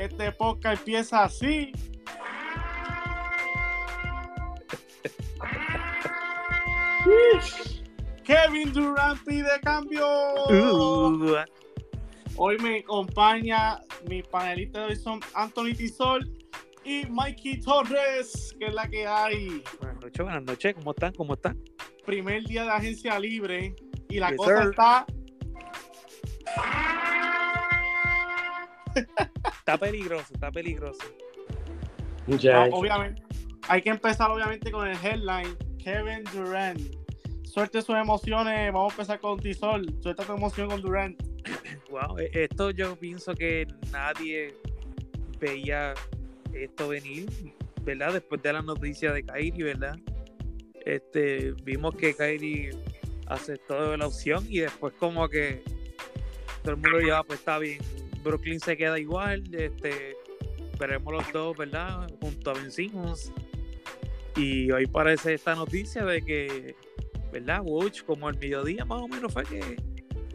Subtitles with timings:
[0.00, 1.72] Este podcast empieza así.
[8.24, 10.06] Kevin Durant pide cambio.
[10.48, 11.36] Uh,
[12.36, 16.30] Hoy me acompaña mi panelista de hoy son Anthony Tisol
[16.84, 19.62] y Mikey Torres, que es la que hay.
[19.80, 20.74] buenas noches, buenas noches.
[20.74, 21.12] ¿Cómo están?
[21.14, 21.62] ¿Cómo están?
[22.06, 23.74] Primer día de agencia libre
[24.08, 24.70] y la Yes, cosa sir.
[24.70, 25.06] está.
[29.58, 31.00] Está peligroso, está peligroso.
[31.02, 32.74] ah, Muchachos.
[32.78, 33.22] obviamente,
[33.68, 35.56] hay que empezar obviamente con el headline.
[35.78, 36.80] Kevin Durant.
[37.44, 38.72] Suerte sus emociones.
[38.72, 39.86] Vamos a empezar con Tisol.
[40.02, 41.20] Suelta tu emoción con Durant.
[41.90, 44.54] Wow, e- esto yo pienso que nadie
[45.40, 45.94] veía
[46.52, 47.28] esto venir,
[47.82, 48.12] ¿verdad?
[48.12, 49.98] Después de la noticia de Kyrie, ¿verdad?
[50.84, 52.70] Este, vimos que Kyrie
[53.26, 55.62] aceptó la opción y después como que
[56.62, 57.78] todo el mundo ya pues está bien,
[58.22, 60.16] Brooklyn se queda igual, este,
[60.78, 62.10] veremos los dos, ¿verdad?
[62.20, 63.32] Junto a Ben Simmons.
[64.36, 66.74] Y hoy parece esta noticia de que,
[67.32, 67.60] ¿verdad?
[67.64, 69.76] Watch, como el mediodía más o menos fue que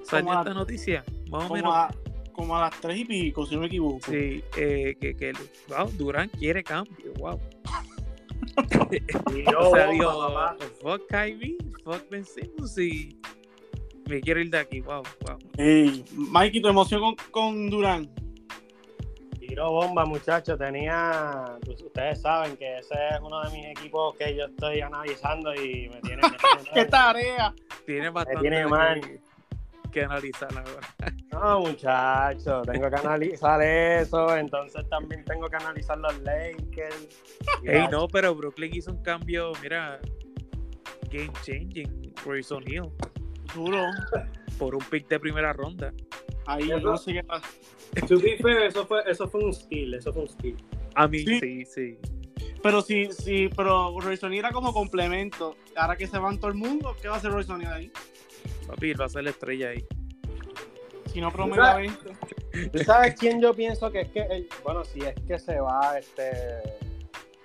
[0.03, 1.73] salió esta noticia, más o Como menos.
[1.73, 1.89] a,
[2.33, 3.99] como a las 3 y pico, si no me equivoco.
[4.11, 5.33] Sí, eh, que, que
[5.69, 7.39] wow, Durán quiere cambio, wow.
[9.33, 10.57] Tiró o sea, bomba, digo, papá.
[10.81, 13.17] fuck Kyrie, fuck Ben Simmons y
[14.07, 15.37] me quiero ir de aquí, wow, wow.
[15.57, 18.09] Ey, Mikey, tu emoción con, con Durant.
[19.39, 20.57] Tiró bomba, muchachos.
[20.57, 21.43] Tenía.
[21.63, 25.89] pues, ustedes saben que ese es uno de mis equipos que yo estoy analizando y
[25.89, 26.21] me tiene.
[26.23, 27.53] me tiene ¡Qué tarea!
[27.85, 29.01] Tiene bastante tiene que- mal.
[29.91, 30.95] que analizar ahora.
[31.35, 32.65] No, muchachos.
[32.65, 34.37] Tengo que analizar eso.
[34.37, 37.09] Entonces también tengo que analizar los Lakers.
[37.65, 39.99] Ey, no, pero Brooklyn hizo un cambio, mira,
[41.11, 42.89] game changing, Royce O'Neal,
[43.55, 43.83] Duro.
[44.59, 45.91] por un pick de primera ronda.
[46.45, 47.47] Ahí, Eso- no sé qué pasa.
[48.07, 49.93] To be fair, eso fue, eso fue un steal.
[49.95, 50.55] Eso fue un steal.
[50.95, 51.39] A mí Sí.
[51.39, 51.97] sí, sí.
[52.63, 55.55] Pero sí, sí, pero Royce O'Neal era como complemento.
[55.75, 57.91] Ahora que se van todo el mundo, ¿qué va a hacer Royce O'Neal ahí?
[58.67, 59.85] Papi, va a ser la estrella ahí.
[61.13, 62.69] Si no promedia 20.
[62.71, 65.97] ¿Tú sabes quién yo pienso que es que, el- bueno, si es que se va,
[65.99, 66.31] este,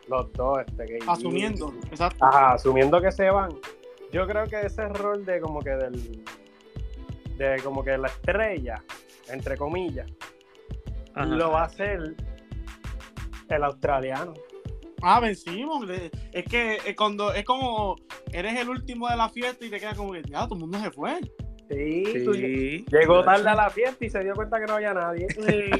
[0.09, 2.25] los dos, este, que Asumiendo, exacto.
[2.25, 3.51] Ajá, asumiendo que se van.
[4.13, 6.25] Yo creo que ese rol de como que del,
[7.37, 8.83] de como que la estrella,
[9.29, 10.11] entre comillas,
[11.15, 11.27] Ajá.
[11.27, 12.15] lo va a hacer
[13.49, 14.35] el australiano.
[15.03, 15.89] Ah, vencimos.
[16.33, 17.97] Es que es cuando es como
[18.33, 20.79] eres el último de la fiesta y te quedas como que ya todo el mundo
[20.81, 21.19] se fue.
[21.71, 22.85] Sí, tú- Sí.
[22.91, 25.29] llegó tarde a la fiesta y se dio cuenta que no había nadie.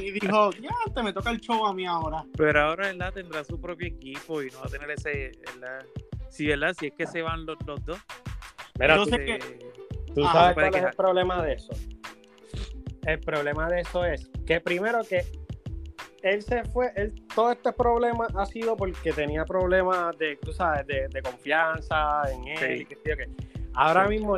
[0.01, 2.23] Y dijo, ya, te me toca el show a mí ahora.
[2.37, 3.13] Pero ahora, ¿verdad?
[3.13, 5.85] Tendrá su propio equipo y no va a tener ese, ¿verdad?
[6.31, 6.73] Sí, ¿verdad?
[6.79, 7.99] Si es que se van los, los dos.
[8.79, 9.39] Mira, Yo tú, sé que-
[10.15, 11.73] tú sabes cuál es el problema de eso.
[13.05, 15.23] El problema de eso es que primero que
[16.21, 20.85] él se fue, él, todo este problema ha sido porque tenía problemas de, tú sabes,
[20.87, 22.57] de, de confianza en él.
[22.59, 22.81] Sí.
[22.83, 23.25] y qué sé yo qué.
[23.73, 24.09] Ahora Sí.
[24.11, 24.35] mismo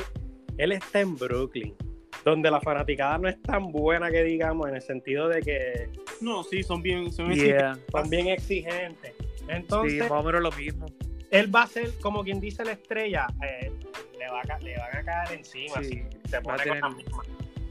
[0.57, 1.75] él está en Brooklyn,
[2.23, 5.89] donde la fanaticada no es tan buena que digamos, en el sentido de que
[6.21, 7.77] No, sí, son bien, son Yeah.
[7.91, 9.13] son bien exigentes.
[9.49, 10.85] Entonces, Sí, más o menos lo mismo.
[11.33, 13.71] Él va a ser, como quien dice la estrella, eh,
[14.19, 15.81] le, va a le van a caer encima.
[15.81, 17.23] Sí, si se va a pone con tener- la misma.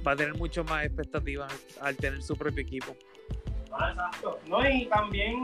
[0.04, 2.96] Va a tener mucho más expectativas al tener su propio equipo.
[3.72, 4.40] Ah, exacto.
[4.48, 5.40] No, y también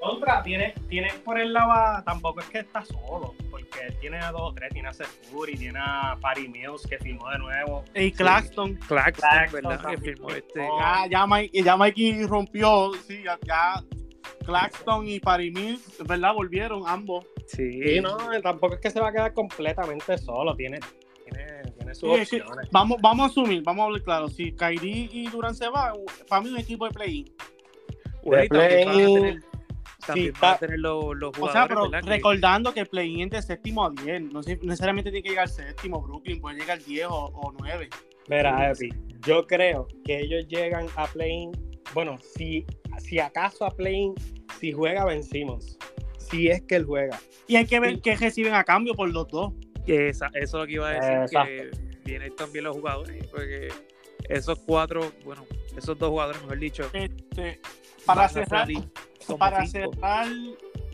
[0.00, 4.32] contra, tiene, tiene por el lado, tampoco es que está solo, porque él tiene a
[4.32, 7.84] dos o tres, tiene a Sefuri, tiene a Patty Mills que firmó de nuevo.
[7.94, 8.74] Y Claxton.
[8.88, 9.76] Claxton, Claxton ¿verdad?
[9.76, 10.30] Que también firmó.
[10.30, 10.60] este.
[10.80, 13.84] Ya, ya, Mike, ya Mikey rompió, sí, ya, ya
[14.44, 16.34] Claxton y Parimil, ¿verdad?
[16.34, 17.26] Volvieron ambos.
[17.46, 17.72] Sí.
[17.82, 20.80] Sí, no, tampoco es que se va a quedar completamente solo, tiene,
[21.24, 22.68] tiene, tiene sus Sí, es que- opciones.
[22.72, 24.28] Vamos, vamos a asumir, vamos a hablar claro.
[24.28, 25.94] Si Kyrie y Durant se van,
[26.28, 27.26] para mí es un equipo de play-in.
[27.26, 29.42] Y play-in, tener,
[30.06, 33.42] también sí, está- tener los, los O sea, pero recordando que el play-in es de
[33.42, 34.22] séptimo a 10.
[34.32, 36.00] No sé- necesariamente tiene que llegar séptimo.
[36.00, 37.88] Brooklyn puede llegar 10 o, o 9.
[38.28, 38.88] Mira, Epi,
[39.26, 41.50] yo creo que ellos llegan a play
[41.92, 42.64] bueno, si,
[42.98, 44.12] si acaso a play
[44.60, 45.76] si juega vencimos,
[46.18, 47.20] si es que él juega.
[47.46, 48.00] Y hay que ver Sí.
[48.02, 49.52] qué reciben a cambio por los dos.
[49.84, 51.46] que esa- eso es lo que iba a decir, Exacto.
[51.46, 51.70] que
[52.06, 53.68] vienen también los jugadores, porque
[54.30, 55.44] esos cuatro, bueno,
[55.76, 57.60] esos dos jugadores, mejor dicho, Este,
[58.06, 58.66] para cerrar,
[59.38, 59.92] para cinco.
[59.92, 60.26] cerrar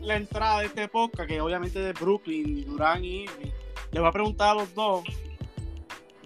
[0.01, 3.51] la entrada de esta época, que obviamente es de Brooklyn, y Durán y Irving,
[3.93, 5.05] le voy a preguntar a los dos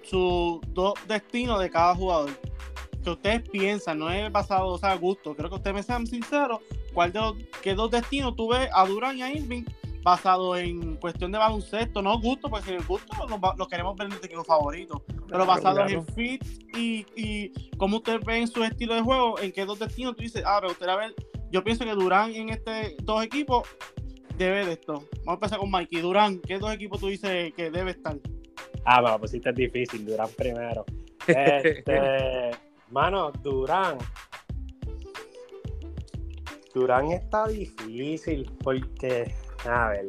[0.03, 2.31] sus dos destinos de cada jugador.
[3.05, 5.35] Que ustedes piensan, no es basado o sea, a gusto.
[5.35, 6.59] Creo que ustedes me sean sinceros.
[6.91, 9.63] ¿Cuál de los, ¿Qué dos destinos tú ves a Durán y a Irving
[10.01, 12.01] basado en cuestión de baloncesto?
[12.01, 15.03] No gusto, porque si el gusto lo, lo queremos ver en nuestro equipo favorito.
[15.07, 15.91] pero Claro, basado claro.
[15.91, 16.43] en fit
[16.75, 20.43] y, y cómo ustedes ven su estilo de juego, en qué dos destinos tú dices,
[20.45, 21.13] ah, me gustaría ver,
[21.51, 23.67] yo pienso que Durán en este dos equipos
[24.37, 24.93] debe de esto.
[24.93, 26.01] Vamos a empezar con Mikey.
[26.01, 28.17] Durán, ¿qué dos equipos tú dices que debe estar?
[28.83, 30.85] Ah, me lo pusiste difícil, Durán primero.
[31.27, 32.51] Este,
[32.89, 33.97] mano, Durán.
[36.73, 39.33] Durán está difícil porque,
[39.65, 40.05] a ver,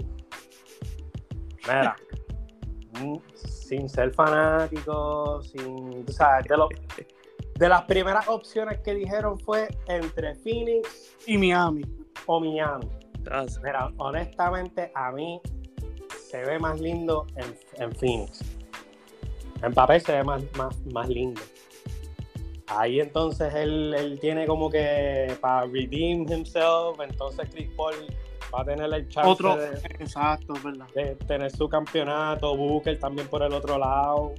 [1.67, 1.97] mira,
[3.01, 6.69] mm, sin ser fanático, sin, tú sabes, de, lo-
[7.55, 11.83] de las primeras opciones que dijeron fue entre Phoenix Y Miami.
[12.27, 12.89] o Miami.
[13.63, 15.41] Mira, honestamente, a mí
[16.29, 18.41] se ve más lindo en, en Phoenix.
[19.63, 21.41] En papel se ve más, más, más lindo.
[22.69, 27.95] Ahí entonces él, él tiene como que para redeem himself, entonces Chris Paul
[28.53, 29.57] va a tener el chance Otro.
[29.57, 30.87] de, Exacto, verdad.
[30.95, 34.35] de tener su campeonato, Booker también por el otro lado.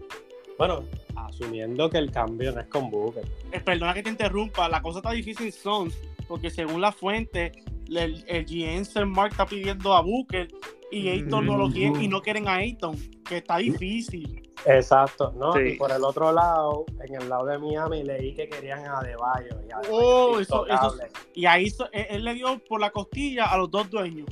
[0.58, 0.84] Bueno,
[1.16, 3.24] asumiendo que el cambio no es con Booker.
[3.52, 5.98] Eh, perdona que te interrumpa, la cosa está difícil en Sons,
[6.28, 7.52] porque según la fuente,
[7.88, 10.48] el, el GM Mark está pidiendo a Booker
[10.92, 14.47] y Ayton no lo quiere y no quieren a Ayton, que está difícil.
[14.68, 15.54] Exacto, ¿no?
[15.54, 15.60] Sí.
[15.60, 19.58] Y por el otro lado, en el lado de Miami, leí que querían a Adebayo.
[19.68, 20.98] Y Adebayo Oh, es eso- eso-.
[21.34, 24.28] Y ahí so- él, él le dio por la costilla a los dos dueños.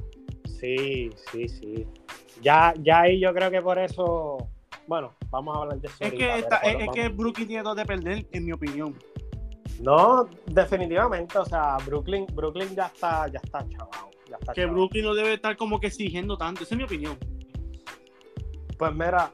[0.60, 1.88] Sí, sí, sí.
[2.42, 4.38] Ya, ya ahí yo creo que por eso.
[4.88, 5.96] Bueno, vamos a hablar de eso.
[6.00, 8.96] Es ahorita, que, por- es, que Brooklyn tiene dos de perder, en mi opinión.
[9.82, 11.38] No, definitivamente.
[11.38, 14.12] O sea, Brooklyn, Brooklyn ya está, ya está chavado.
[14.30, 14.66] Ya está Que.
[14.66, 17.18] Brooklyn no debe estar como que exigiendo tanto, esa es mi opinión.
[18.78, 19.32] Pues mira,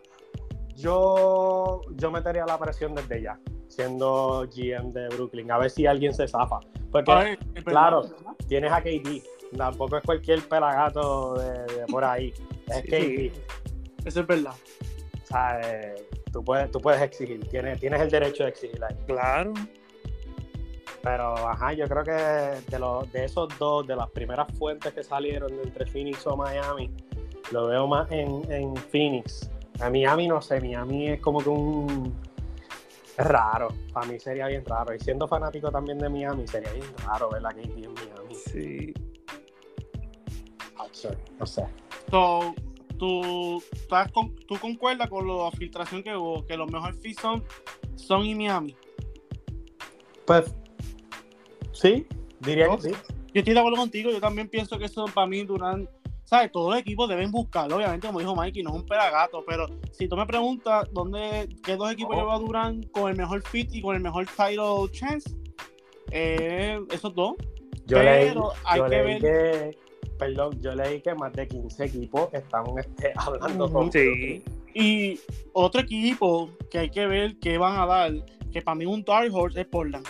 [0.81, 6.13] yo, yo metería la presión desde ya, siendo GM de Brooklyn, a ver si alguien
[6.13, 6.59] se zafa.
[6.91, 8.03] Porque claro.
[8.47, 9.23] tienes a KD,
[9.57, 12.33] tampoco es cualquier pelagato de, de por ahí.
[12.67, 13.31] Es Sí.
[13.31, 14.07] KD.
[14.07, 14.53] Eso es verdad.
[15.23, 18.95] O sea, eh, tú, puedes, tú puedes exigir, tienes, tienes el derecho de exigir ahí.
[19.05, 19.53] Claro.
[21.03, 25.03] Pero, ajá, yo creo que de, los, de esos dos, de las primeras fuentes que
[25.03, 26.91] salieron entre Phoenix o Miami,
[27.51, 29.49] lo veo más en, en Phoenix.
[29.79, 32.13] A Miami no sé, Miami es como que un...
[33.17, 34.93] Es raro, para mí sería bien raro.
[34.95, 38.35] Y siendo fanático también de Miami, sería bien raro ver a KD en Miami.
[38.35, 38.93] Sí.
[40.77, 41.65] Ah, sorry, No sé.
[42.09, 42.53] So,
[42.97, 47.43] tú, estás con- tú concuerdas con la filtración que hubo, que los mejores fits son,
[47.95, 48.75] son y Miami.
[50.25, 50.53] Pues,
[51.73, 52.05] sí,
[52.39, 52.77] diría ¿No?
[52.77, 52.95] que sí.
[53.33, 55.87] Yo estoy de acuerdo contigo, yo también pienso que eso para mí Durán,
[56.31, 56.49] ¿sabes?
[56.53, 60.07] Todos los equipos deben buscarlo, obviamente, como dijo Mikey, no es un pelagato, pero si
[60.07, 62.19] tú me preguntas dónde, qué dos equipos Oh.
[62.21, 65.29] lleva Durán con el mejor fit y con el mejor title chance,
[66.09, 67.35] eh, esos dos.
[67.85, 68.33] Yo Pero leí,
[68.63, 69.77] hay yo que leí que,
[70.17, 73.73] perdón, yo leí que más de 15 equipos están este, hablando Ujú.
[73.73, 74.41] con Sí.
[74.73, 75.19] Y
[75.51, 78.13] otro equipo que hay que ver qué van a dar,
[78.53, 80.07] que para mí es un Dark Horse es Portland.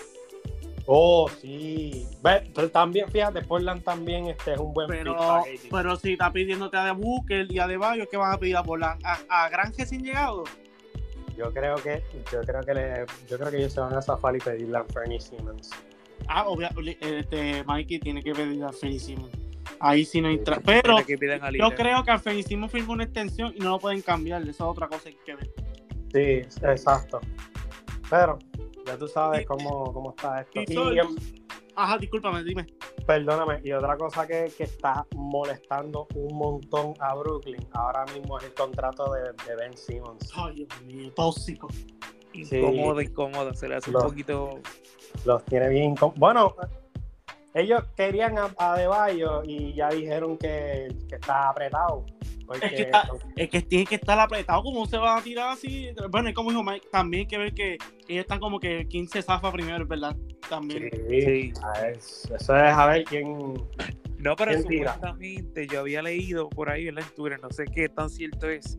[0.85, 2.07] Oh, sí.
[2.23, 6.77] Ve, pero también, fíjate, Portland también este, es un buen Pero, pero si está pidiéndote
[6.77, 8.99] a De Booker y a De Bayo, ¿qué van a pedir a Portland?
[9.03, 10.43] ¿A, a Granje sin llegado?
[11.37, 14.35] Yo creo que, yo creo que le, yo creo que ellos se van a zafar
[14.35, 15.71] y pedirle a Fernie Simmons.
[16.27, 19.31] Ah, obviamente, este, Mikey tiene que pedir a Fernie Simmons.
[19.79, 20.59] Ahí sí no entra.
[20.63, 24.41] Pero yo creo que a Fernie Simmons firmó una extensión y no lo pueden cambiar.
[24.43, 25.51] Esa es otra cosa que hay que ver.
[26.13, 27.21] Sí, exacto.
[28.09, 28.37] Pero
[28.85, 30.61] ya tú sabes cómo, cómo está esto.
[30.67, 31.15] y em,
[31.75, 32.67] Ajá, discúlpame, dime.
[33.07, 38.43] perdóname, y otra cosa que, que está molestando un montón a Brooklyn ahora mismo es
[38.45, 40.29] el contrato de, de Ben Simmons.
[40.35, 41.67] Ay, Dios mío, tóxico.
[42.33, 43.53] Incómoda, incómoda.
[43.53, 44.59] Se le hace un poquito.
[45.25, 45.95] Los tiene bien.
[45.95, 46.55] incó- Bueno,
[47.53, 52.05] ellos querían a, a De Bayo y ya dijeron que, que está apretado.
[52.59, 54.61] Porque Es que está- Es que tiene que estar apretado.
[54.63, 55.89] ¿Cómo se van a tirar así?
[56.09, 57.73] Bueno, y como dijo Mike, también hay que ver que
[58.07, 60.15] ellos están como que 15 zafas primero, ¿verdad?
[60.49, 60.89] También.
[61.09, 61.53] Sí, Sí.
[61.63, 63.53] a ver, eso es a ver quién.
[64.17, 64.93] No, pero ¿Quién tira?
[64.95, 68.77] supuestamente yo había leído por ahí en la Twitter, no sé qué tan cierto es,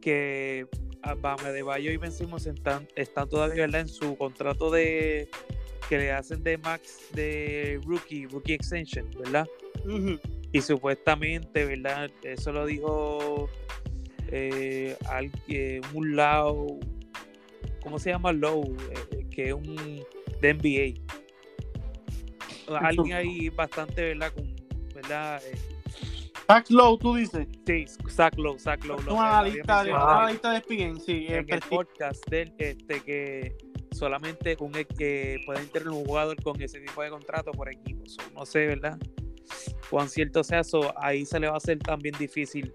[0.00, 0.66] que
[1.02, 3.82] ah, Bame de Bayo y Ben Simmons están, están todavía ¿verdad?
[3.82, 5.28] en su contrato de
[5.88, 9.46] que le hacen de max de rookie, rookie extension, ¿verdad?
[9.84, 10.18] Ujú.
[10.54, 12.08] Y supuestamente, ¿verdad?
[12.22, 13.48] Eso lo dijo
[14.28, 16.78] eh, al- eh, un lado,
[17.82, 18.76] ¿cómo se llama Low?
[19.10, 19.74] Eh, que es un
[20.40, 21.00] de NBA.
[22.78, 24.32] Alguien ahí bastante, ¿verdad?
[24.32, 24.54] Con,
[24.94, 25.42] ¿verdad?
[25.44, 25.58] Eh,
[26.46, 27.48] Tax Low, tú dices.
[27.66, 29.00] sí, Zach Lowe, Zach Lowe.
[29.00, 31.26] Es lo un que había analista de, un mencionado analista de ESPN, sí.
[31.30, 33.56] en el podcast de él, este, que
[33.90, 38.06] solamente un que pueden tener un jugador con ese tipo de contrato por equipo.
[38.06, 38.96] So, no sé, ¿verdad?
[39.94, 42.74] Cuán cierto sea eso, ahí se le va a hacer también difícil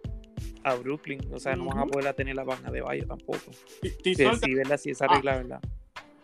[0.63, 1.19] a Brooklyn.
[1.33, 3.51] O sea, no van a poder tener la banda de Bayo tampoco.
[3.81, 4.77] Sí, sí, ¿verdad?
[4.77, 5.15] Sí, esa Ah.
[5.15, 5.59] regla, ¿verdad?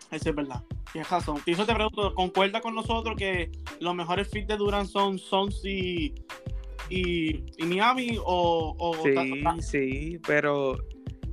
[0.09, 0.63] Eso es verdad.
[0.93, 1.41] Tienes razón.
[1.43, 6.15] Tizo te pregunto, ¿concuerda con nosotros que los mejores fits de Durant son Sons y,
[6.89, 8.17] y, y Miami?
[8.23, 9.25] O, o Sí, ta-
[9.55, 10.77] ta- sí, pero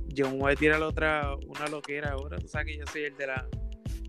[0.07, 2.37] yo me voy a tirar otra, una loquera ahora.
[2.37, 3.47] Tú sabes que yo soy el de la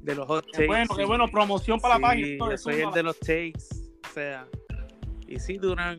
[0.02, 0.66] de los hot Qué takes.
[0.66, 2.50] bueno, qué bueno, promoción para la página.
[2.50, 3.62] Yo soy el de los takes.
[4.11, 4.49] O sea,
[5.26, 5.98] y si Durán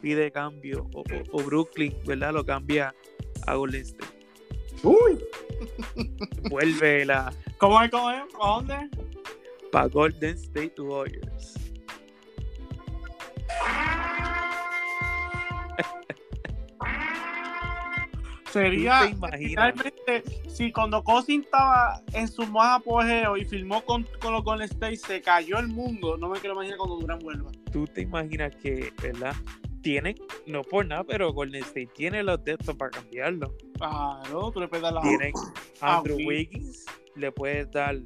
[0.00, 2.32] pide cambio, o, o- o Brooklyn, ¿verdad?
[2.32, 2.94] Lo cambia
[3.46, 4.12] a Golden State.
[4.82, 5.18] Uy,
[6.50, 7.90] Vuelve la ¿Cómo es?
[7.90, 8.18] ¿Cómo es?
[8.40, 8.90] ¿A dónde?
[9.72, 11.54] para Golden State Warriors.
[18.50, 19.74] Sería ¿Tú te imaginas?
[20.06, 24.66] Realmente si cuando Cousin estaba en su más apogeo y filmó con, con los Golden
[24.66, 26.16] State se cayó el mundo.
[26.16, 27.50] No me quiero imaginar cuando Durant vuelva.
[27.72, 29.34] Tú te imaginas que, ¿verdad?
[29.82, 30.14] Tienen,
[30.46, 33.54] no por nada, pero Golden State tiene los de estos para cambiarlo.
[33.76, 35.32] Claro, tú le puedes dar la Tienen
[35.80, 36.16] Ah, Andrew.
[36.16, 37.96] Wiggins, le puedes dar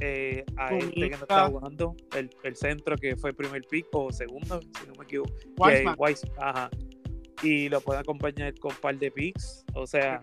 [0.00, 4.10] eh, a este que no está jugando, el, el centro que fue primer pick o
[4.10, 5.32] segundo, si no me equivoco.
[6.38, 6.68] Ajá.
[7.42, 9.64] Y lo puede acompañar con un par de picks.
[9.74, 10.22] O sea,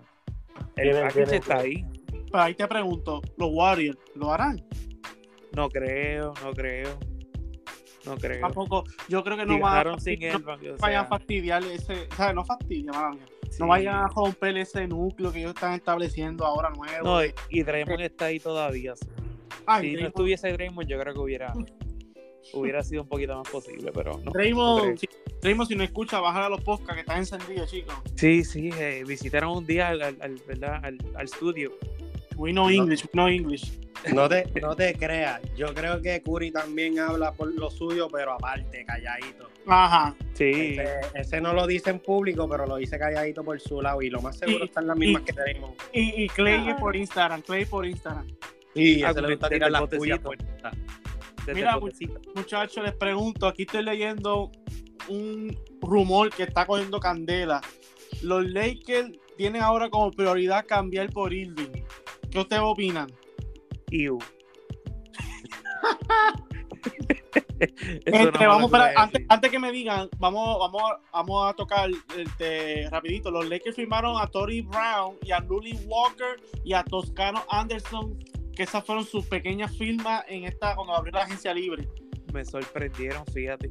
[0.76, 1.86] el package está ahí.
[2.32, 4.64] Pero ahí te pregunto, ¿los Warriors lo harán?
[5.56, 6.98] No creo, no creo.
[8.06, 8.42] No creo.
[8.42, 10.36] Tampoco, yo creo que no van a, no vayan
[10.76, 12.92] a sea, fastidiar ese, o sea, no fastidia,
[13.50, 13.58] sí.
[13.60, 17.04] No vayan a romper ese núcleo que ellos están estableciendo ahora nuevo.
[17.04, 18.94] No, y, y Draymond está ahí todavía.
[19.68, 21.54] Ay, si no estuviese Draymond, yo creo que hubiera,
[22.54, 24.32] hubiera sido un poquito más posible, pero no.
[24.32, 24.98] Draymond, creo.
[24.98, 27.96] si, si no escucha, baja a los podcasts que están encendidos, chicos.
[28.16, 30.80] Sí, sí, eh, visitaron un día al, al, al- ¿verdad?
[30.84, 31.72] al, al estudio.
[32.36, 33.72] We know English, we know English.
[34.14, 35.40] no te, no te creas.
[35.56, 39.48] Yo creo que Curry también habla por lo suyo, pero aparte, calladito.
[39.68, 40.16] Ajá.
[40.34, 44.02] Sí, Ese, ese no lo dice en público, pero lo dice calladito por su lado.
[44.02, 45.72] Y lo más seguro Y- están las mismas y- que tenemos.
[45.94, 48.26] Y, y Clay por Instagram, Clay por Instagram.
[48.74, 50.36] Y Ah, ese le gusta tirar las puyas por
[51.48, 51.80] Mira.
[52.36, 54.52] Muchachos, les pregunto, aquí estoy leyendo
[55.08, 57.62] un rumor que está cogiendo candela.
[58.22, 61.72] Los Lakers tienen ahora como prioridad cambiar por Irving.
[62.30, 63.12] ¿Qué ustedes opinan?
[63.90, 64.20] Iu.
[67.62, 70.82] Este, vamos para, antes, que me digan, vamos, vamos,
[71.14, 73.30] vamos a tocar este, rapidito.
[73.30, 78.18] Los Lakers firmaron a Tori Brown y a Luli Walker y a Toscano Anderson,
[78.56, 81.88] que esas fueron sus pequeñas firmas en esta cuando abrió la agencia libre.
[82.34, 83.70] Me sorprendieron, fíjate.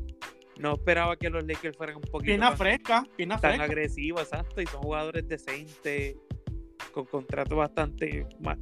[0.58, 3.64] No esperaba que los Lakers fueran un poquito Pierna fresca, pierna tan fresca.
[3.64, 6.16] agresivos, exacto, y son jugadores decentes,
[6.92, 8.58] con contratos bastante más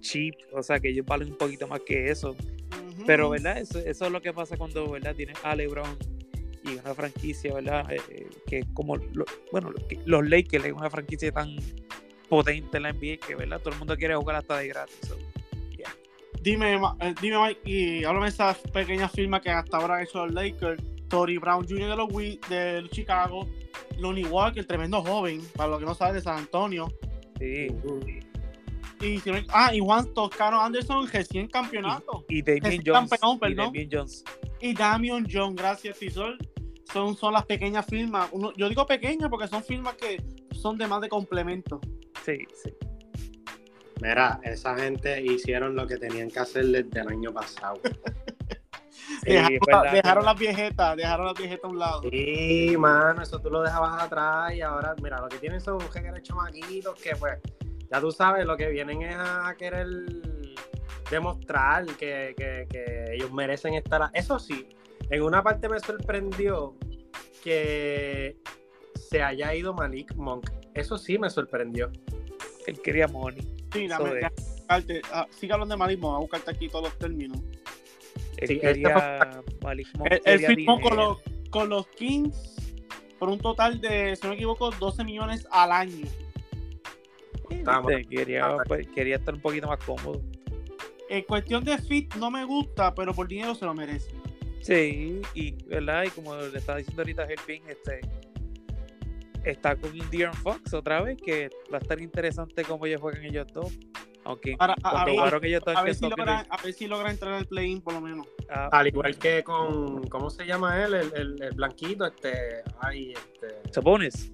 [0.00, 2.36] cheap, o sea que ellos valen un poquito más que eso.
[3.06, 3.58] Pero, ¿verdad?
[3.58, 5.14] Eso, eso es lo que pasa cuando, ¿verdad?
[5.16, 5.96] Tienes a LeBron
[6.64, 7.90] y una franquicia, ¿verdad?
[7.92, 9.72] Eh, eh, que es como, lo- bueno,
[10.04, 11.56] los Lakers es una franquicia tan
[12.28, 13.58] potente en la NBA que, ¿verdad?
[13.60, 14.96] Todo el mundo quiere jugar hasta de gratis.
[15.08, 15.16] so.
[16.46, 20.24] Dime, eh, dime Mike, y háblame de esas pequeñas firmas que hasta ahora han hecho
[20.24, 20.80] los Lakers.
[21.08, 21.88] Tori Brown Jr.
[21.90, 23.48] de los, Wi- de Chicago.
[23.98, 26.88] Lonnie Walker, tremendo joven, para los que no saben, de San Antonio.
[27.40, 27.66] Sí.
[29.00, 32.24] Y, ah, y Juan Toscano Anderson, recién campeonato.
[32.28, 33.10] Y Damian Ese Jones.
[33.10, 33.66] campeón, y perdón.
[33.66, 34.24] Damian Jones.
[34.60, 36.38] Y Damian John, gracias, Tisol.
[36.92, 38.28] Son, son las pequeñas firmas.
[38.32, 40.22] Uno- yo digo pequeñas porque son firmas que
[40.52, 41.80] son de más de complemento.
[42.24, 42.70] Sí, sí.
[44.00, 47.80] Mira, esa gente hicieron lo que tenían que hacer desde el año pasado.
[49.24, 49.32] Sí,
[49.92, 52.02] dejaron las viejetas, dejaron las viejetas a un lado.
[52.10, 56.22] Sí, mano, eso tú lo dejabas atrás y ahora, mira, lo que tienen son jeques
[56.22, 57.38] chamaquitos que, pues,
[57.90, 59.86] ya tú sabes, lo que vienen es a querer
[61.10, 64.02] demostrar que, que- que ellos merecen estar.
[64.02, 64.68] a- Eso sí,
[65.10, 66.74] en una parte me sorprendió
[67.42, 68.36] que
[68.94, 70.50] se haya ido Malik Monk.
[70.74, 71.90] Eso sí me sorprendió.
[72.66, 73.42] Él quería money.
[73.72, 74.20] Sí, dame, es.
[74.22, 77.38] ya, buscarte, ah, sigue hablando de Marismo, voy a buscarte aquí todos los términos.
[78.36, 81.18] Él Sí, este quería Malik Monk Él, él quería firmó con los,
[81.50, 82.56] con los Kings
[83.18, 86.06] por un total de, si no me equivoco, 12 millones al año.
[87.48, 90.20] Este, quería, pues, quería estar un poquito más cómodo.
[91.08, 94.10] En cuestión de fit no me gusta, pero por dinero se lo merece.
[94.60, 98.00] Sí, y verdad, y como le estaba diciendo ahorita Helping, este
[99.50, 103.46] está con De'Aaron Fox otra vez, que va a estar interesante cómo ellos juegan ellos
[103.52, 103.72] dos.
[104.24, 107.34] Aunque a- ver- ellos dos A en ver, si logra, a ver si logra entrar
[107.34, 108.26] al play-in por lo menos.
[108.50, 110.94] ah, Al igual que con, ¿cómo se llama él?
[110.94, 114.32] El, el- el blanquito, este, ay, este, Sabonis.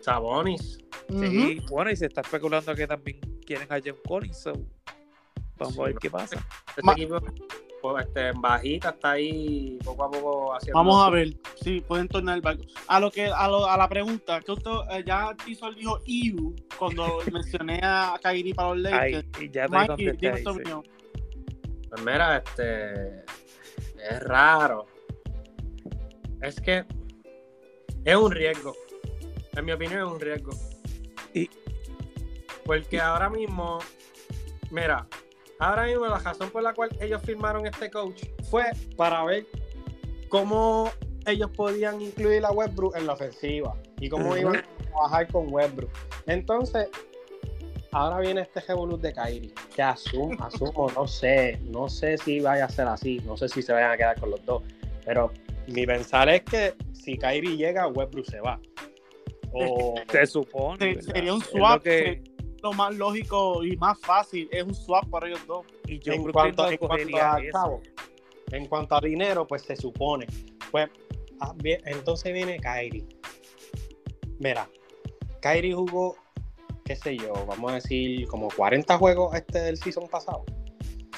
[0.00, 0.78] Sabonis.
[1.08, 4.52] Sí, bueno, y se está especulando que también quieren a John Collins, so,
[5.56, 6.00] vamos Sí, a ver no.
[6.00, 6.46] qué pasa.
[6.82, 7.18] Ma- equipo,
[8.00, 10.78] este, en bajita, está ahí poco a poco haciendo.
[10.78, 12.64] Vamos a ver si pueden tornar el barco.
[12.86, 16.54] A lo que a, lo, a la pregunta, que usted eh, ya Tizol dijo EU
[16.78, 19.42] cuando mencioné a Kairi para los Ay, Lakers.
[19.42, 20.62] y ya te Mikey, ahí, sí.
[21.88, 23.24] Pues mira, este.
[24.10, 24.86] Es raro.
[26.40, 26.84] Es que.
[28.04, 28.74] Es un riesgo.
[29.56, 30.50] En mi opinión, es un riesgo.
[31.34, 31.50] Y-
[32.64, 33.78] Porque ahora mismo.
[34.70, 35.06] Mira,
[35.60, 38.64] ahora mismo la razón por la cual ellos firmaron este coach fue
[38.96, 39.46] para ver
[40.28, 40.90] cómo
[41.26, 45.90] ellos podían incluir a Westbrook en la ofensiva y cómo iban a trabajar con Westbrook.
[46.26, 46.88] Entonces,
[47.92, 52.64] ahora viene este revolut de Kyrie, que asumo, asumo, no sé, no sé si vaya
[52.64, 54.62] a ser así, no sé si se vayan a quedar con los dos,
[55.04, 55.30] pero
[55.66, 58.58] mi pensar es que si Kyrie llega, Westbrook se va.
[59.52, 61.02] O, Se supone.
[61.02, 62.22] Sería un swap, que-
[62.62, 65.66] Lo más lógico y más fácil es un swap para ellos dos.
[65.86, 67.80] y yo en cuanto, no en cuanto cogería a chavo,
[68.52, 70.26] en cuanto a dinero, pues se supone.
[70.70, 70.90] Pues
[71.40, 73.06] ah, entonces viene Kyrie.
[74.38, 74.68] Mira,
[75.40, 76.16] Kyrie jugó,
[76.84, 80.44] qué sé yo, vamos a decir, como 40 juegos este del season pasado.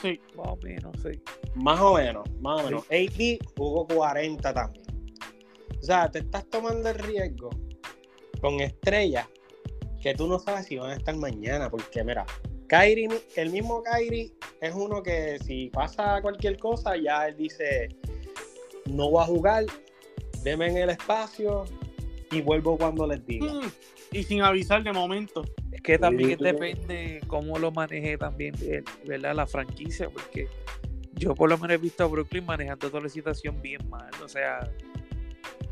[0.01, 0.21] Sí.
[0.37, 1.21] Más o menos, sí.
[1.55, 2.85] Más o menos, más o menos.
[2.91, 4.85] AD jugó 40 también.
[5.81, 7.51] O sea, te estás tomando el riesgo
[8.41, 9.29] con estrellas
[10.03, 11.71] que tú no sabes si van a estar mañana.
[11.71, 12.27] Porque, mira,
[12.69, 17.89] Kyrie, el mismo Kyrie es uno que si pasa cualquier cosa, ya él dice:
[18.87, 19.65] No voy a jugar,
[20.43, 21.65] deme en el espacio
[22.31, 23.47] y vuelvo cuando les diga.
[23.47, 23.71] Mm,
[24.15, 25.43] Y sin avisar de momento.
[25.71, 26.45] Es que también Sí.
[26.45, 28.55] depende cómo lo maneje también,
[29.07, 29.35] ¿verdad?
[29.35, 30.49] La franquicia, porque
[31.15, 34.11] yo por lo menos he visto a Brooklyn manejando toda la situación bien mal.
[34.23, 34.71] O sea,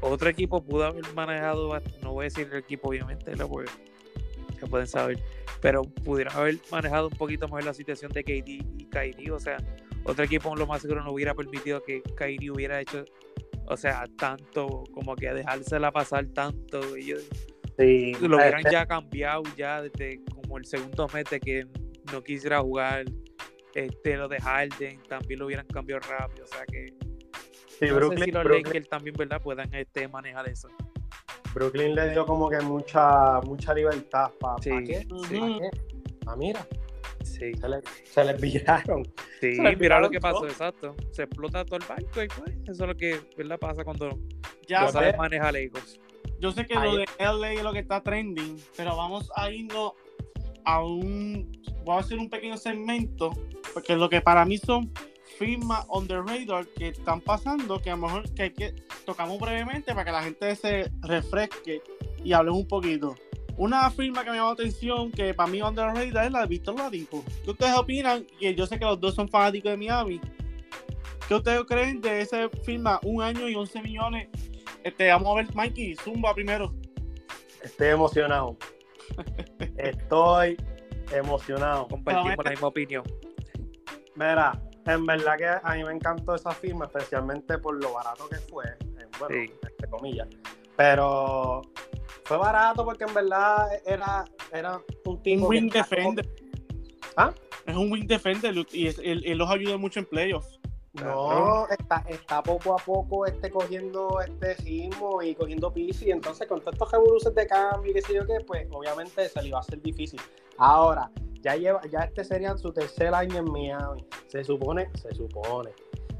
[0.00, 3.70] otro equipo pudo haber manejado, no voy a decir el equipo obviamente, porque
[4.60, 5.18] se pueden saber,
[5.60, 8.48] pero pudieran haber manejado un poquito mejor la situación de KD
[8.78, 9.30] y Kyrie.
[9.30, 9.56] O sea,
[10.04, 13.04] otro equipo lo más seguro no hubiera permitido que Kyrie hubiera hecho,
[13.66, 16.94] o sea, tanto, como que dejársela pasar tanto.
[16.96, 17.28] Ellos,
[17.78, 21.66] Sí, lo hubieran este, ya cambiado ya desde como el segundo mes de que
[22.12, 23.04] no quisiera jugar
[23.74, 26.92] este lo de Harden también lo hubieran cambiado rápido o sea que
[27.78, 30.68] sí, no Brooklyn, sé si los Brooklyn- Lakers también verdad puedan este manejar eso
[31.54, 34.30] Brooklyn le dio como que mucha, mucha libertad.
[34.38, 35.00] ¿Para Sí, qué?
[35.28, 35.38] sí.
[35.40, 35.70] ¿Pa' qué?
[36.26, 36.66] Ah, mira,
[37.24, 39.04] sí se, le- se les viraron.
[39.40, 40.48] sí se les mira lo que pasó todo.
[40.48, 44.18] exacto se explota todo el barco y pues eso es lo que verdad pasa cuando
[44.68, 45.98] Ya no Lo sabes manejar egos
[46.38, 49.50] Yo sé que Ahí- lo de LA es lo que está trending, pero vamos a
[49.50, 49.92] irnos
[50.64, 51.50] a un.
[51.84, 53.30] Voy a hacer un pequeño segmento,
[53.74, 54.90] porque lo que para mí son
[55.40, 58.74] firmas on the radar que están pasando, que a lo mejor que hay que
[59.06, 61.82] tocamos brevemente para que la gente se refresque
[62.22, 63.14] y hablemos un poquito.
[63.56, 66.40] Una firma que me llamó la atención, que para mí on the radar es la
[66.42, 67.24] de Víctor Ladipo.
[67.42, 68.26] ¿Qué ustedes opinan?
[68.38, 70.20] Y yo sé que los dos son fanáticos de Miami.
[71.26, 73.00] ¿Qué ustedes creen de esa firma?
[73.02, 74.28] Un año y 11 millones.
[74.84, 76.74] Este, vamos a ver, Mikey, Zumba primero.
[77.62, 78.58] Estoy emocionado.
[79.78, 80.58] Estoy
[81.12, 81.88] emocionado.
[81.88, 83.02] compartimos la misma opinión
[84.14, 88.36] Mira, en verdad que a mí me encantó esa firma, especialmente por lo barato que
[88.36, 89.52] fue, eh, bueno, Sí.
[89.68, 90.28] entre comillas.
[90.76, 91.62] Pero
[92.24, 95.46] fue barato porque en verdad era, era un tipo.
[95.48, 96.28] Un como- defender.
[97.16, 97.32] ¿Ah?
[97.66, 100.58] Es un wing defender y es- él, él los ayuda mucho en playoffs.
[100.94, 106.48] No, está, está poco a poco este, cogiendo este ritmo y cogiendo piso y entonces
[106.48, 109.48] con todos estos revoluciones de cambio y qué sé yo qué, pues obviamente se le
[109.48, 110.20] iba a hacer difícil.
[110.58, 111.08] Ahora,
[111.42, 114.04] ya lleva, ya este sería su tercer año en Miami.
[114.28, 115.70] Se supone, se supone,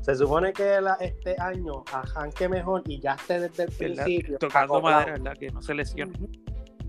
[0.00, 4.04] se supone que la- este año arranque mejor y ya esté desde el ¿verdad?
[4.04, 4.38] principio.
[4.38, 6.12] tocando madera verdad que no se lesione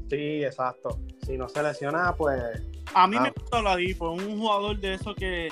[0.10, 1.00] Sí, exacto.
[1.26, 2.41] Si no se lesiona, pues
[2.94, 3.22] A mí Ah.
[3.24, 5.48] me gusta Oladipo, es un jugador de eso que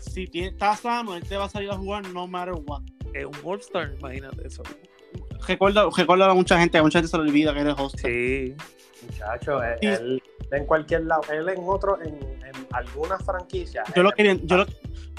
[0.00, 2.82] si tiene- está sano, él te va a salir a jugar no matter what.
[3.14, 4.62] es un All-Star imagínate eso
[5.46, 7.98] Recuerda, recuerda a mucha gente, a mucha gente se le olvida que eres host.
[7.98, 8.54] sí
[9.06, 9.86] muchacho, él, Sí.
[9.88, 10.21] él
[10.56, 13.82] en cualquier lado, él en otro, en, en alguna franquicia.
[13.96, 14.66] Yo lo quería, yo lo,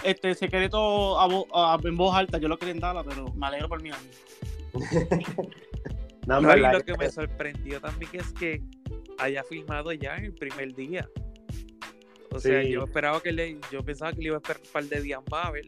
[0.03, 3.47] este secreto a vo- a- en voz alta, yo lo quería en Dallas, pero me
[3.47, 4.09] alegro por Miami.
[6.25, 8.61] No, en No, y verdad lo que me sorprendió también es que
[9.17, 11.09] haya filmado ya en el primer día.
[12.31, 14.83] O sea, yo esperaba que le, yo pensaba que le iba a esperar un par
[14.85, 15.65] de días más a ver,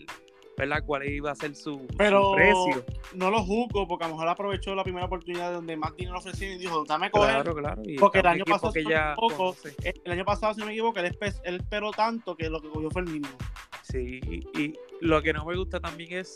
[0.57, 0.83] ¿verdad?
[0.85, 2.85] cuál iba a ser su, su Pero precio.
[3.13, 6.55] no lo juzgo porque a lo mejor aprovechó la primera oportunidad donde más dinero ofrecieron
[6.57, 7.31] y dijo, dame coger.
[7.33, 7.81] Claro, claro.
[7.85, 9.35] Y Porque el está año pasado que fue ya poco.
[9.35, 9.75] conoce.
[10.03, 12.69] El año pasado, si no me equivoco, él, espe- él esperó tanto que lo que
[12.69, 13.37] cogió fue el mínimo.
[13.83, 16.33] Sí, y, y lo que no me gusta también es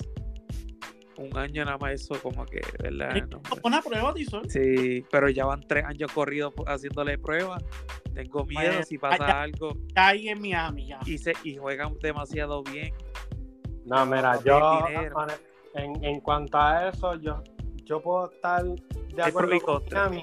[1.17, 3.27] un año nada más eso, como que, ¿verdad?
[3.29, 4.49] No, Pon a prueba, Tizol.
[4.49, 7.61] sí, pero ya van tres años corridos haciéndole pruebas.
[8.13, 10.99] Tengo miedo si pasa algo Ya ahí en Miami, ya.
[11.05, 12.93] y se y juegan demasiado bien.
[13.89, 14.85] No, mira, yo
[15.73, 17.41] en, en, cuanto a eso, yo,
[17.85, 20.21] yo puedo estar de acuerdo con Miami,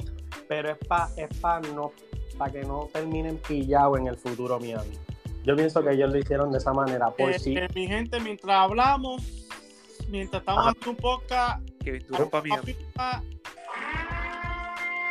[0.49, 1.91] pero es para es pa no,
[2.39, 4.93] para que no terminen pillados en el futuro Miami.
[5.43, 7.11] Yo pienso que ellos lo hicieron de esa manera.
[7.11, 7.57] Por eh, sí.
[7.57, 9.49] Eh, mi gente, mientras hablamos,
[10.09, 12.77] mientras estamos haciendo un podcast, que tú para Miami.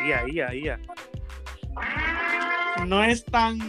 [0.08, 0.64] Y ahí, ahí,
[2.88, 3.60] No es tan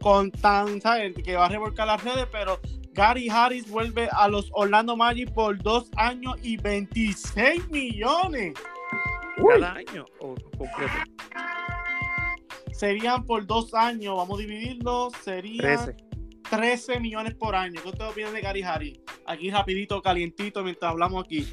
[0.00, 1.14] con tan, ¿sabes?
[1.14, 2.60] Que va a revolcar las redes, pero
[2.92, 8.54] Gary Harris vuelve a los Orlando Magic por dos años y 26 millones.
[9.36, 10.92] ¿Cada año o completo?
[12.72, 15.94] Serían por dos años, vamos a dividirlo, serían
[16.50, 17.80] 13, millones por año.
[17.80, 18.98] ¿Qué ustedes opinan de Gary Harris?
[19.26, 21.46] Aquí rapidito, calientito, mientras hablamos aquí.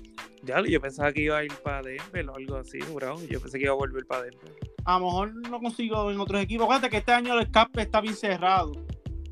[0.44, 3.22] Ya, yo pensaba que iba a ir para Denver o algo así, bro.
[3.28, 4.56] Yo pensé que iba a volver para Denver.
[4.86, 6.68] A lo mejor lo consigo en otros equipos.
[6.68, 8.72] Fíjate que este año el escape está bien cerrado.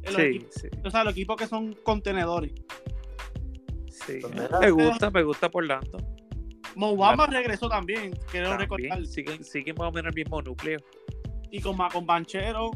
[0.06, 0.68] Sí, sí.
[0.84, 2.54] O sea, los equipos que son contenedores.
[3.90, 4.20] Sí,
[4.60, 5.98] me gusta, me gusta por Lando.
[6.76, 9.06] Mobama regresó también, quiero recordar.
[9.06, 10.80] Siguen, siguen más o menos el mismo núcleo.
[11.52, 12.72] Y con, con Banchero.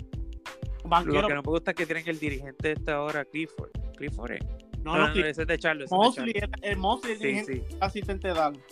[1.05, 3.71] Lo que no me gusta es que tienen el dirigente de esta hora, Clifford.
[3.97, 4.39] Clifford, ¿eh?
[4.83, 5.91] No, no, no, ese es de Charles.
[5.91, 7.77] Mosley, el Mosley, el dirigente sí, sí.
[7.81, 8.63] asistente de Dallas.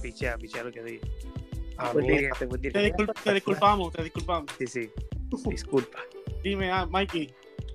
[0.00, 1.00] Pichea, pichea lo que dije.
[1.76, 3.06] Ah, buen dirigente, buen dirigente.
[3.06, 4.50] Te, te, disculpamos, te disculpamos.
[4.58, 4.90] Sí, sí.
[5.50, 5.98] Disculpa.
[6.42, 7.34] Dime, ah, Mikey.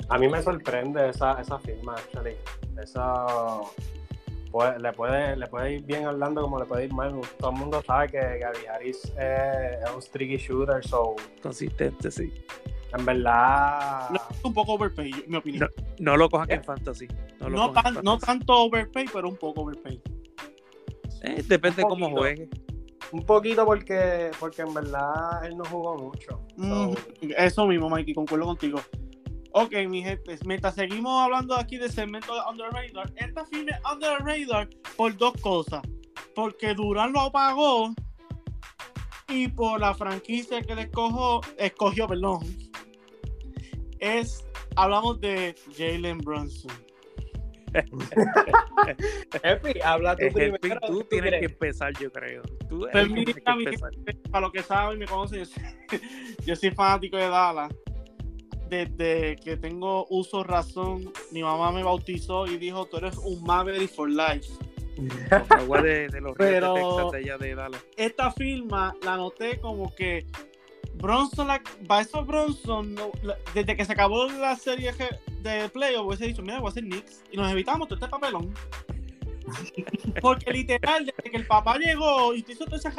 [0.09, 2.35] A mí me sorprende esa, esa firma, actually.
[2.81, 3.25] Esa
[4.79, 7.19] le, puede, le puede ir bien hablando como le puede ir mal.
[7.39, 11.15] Todo el mundo sabe que Gaby Harris es un streaky shooter, so.
[11.41, 12.33] Consistente, sí.
[12.97, 14.09] En verdad.
[14.43, 15.69] un poco overpay, mi opinión.
[15.99, 17.07] No, lo cojan en fantasy.
[17.39, 17.71] No,
[18.03, 20.01] no, tanto overpay, pero un poco overpay.
[21.23, 22.49] Eh, depende de cómo juegue.
[23.11, 26.41] Un poquito porque, porque en verdad él no jugó mucho.
[27.37, 28.79] Eso mismo, Mikey, concuerdo contigo.
[29.53, 33.79] Ok, mi gente, mientras seguimos hablando aquí del segmento de Under Radar, esta firma es
[33.91, 35.81] Under Radar por dos cosas.
[36.33, 37.93] Porque Durán lo apagó
[39.27, 42.39] y por la franquicia que le escogió, escogió, perdón.
[43.99, 44.45] Es,
[44.77, 46.71] hablamos de Jalen Brunson.
[49.43, 50.79] Epi, habla tú primero.
[50.87, 52.41] tú tienes que empezar, yo creo.
[52.69, 53.91] Tú que empezar.
[54.29, 55.63] Para los que saben y me conocen, yo soy,
[56.45, 57.71] yo soy fanático de Dallas
[58.71, 63.91] desde que tengo uso razón, mi mamá me bautizó y dijo, tú eres un Maverick
[63.91, 64.47] for life.
[64.95, 70.25] De, de, los Pero de, Texas, de, de esta firma la noté como que
[70.93, 71.61] Bronson, la,
[71.99, 72.95] eso Bronson,
[73.53, 74.93] desde que se acabó la serie
[75.41, 78.53] de playoff, hubiese dicho, mira, voy a hacer Knicks y nos evitamos todo este papelón.
[80.21, 82.91] Porque literal, desde que el papá llegó y te hizo todo ese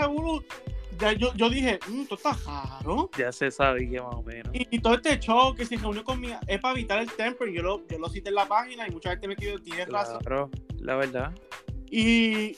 [1.11, 3.11] yo, yo dije, mmm, esto está raro.
[3.19, 4.53] Ya se sabía más o menos.
[4.53, 7.51] Y, todo este show que se reunió conmigo es para evitar el temper.
[7.51, 10.21] Yo lo, yo lo cité en la página y mucha gente me pidió, tiene razón.
[10.21, 11.35] Claro, la verdad.
[11.91, 12.57] Y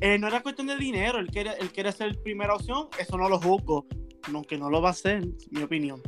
[0.00, 3.28] eh, no era cuestión de dinero, él quiere, él quiere ser primera opción, eso no
[3.28, 3.86] lo juzgo,
[4.32, 6.02] aunque no lo va a hacer, mi opinión.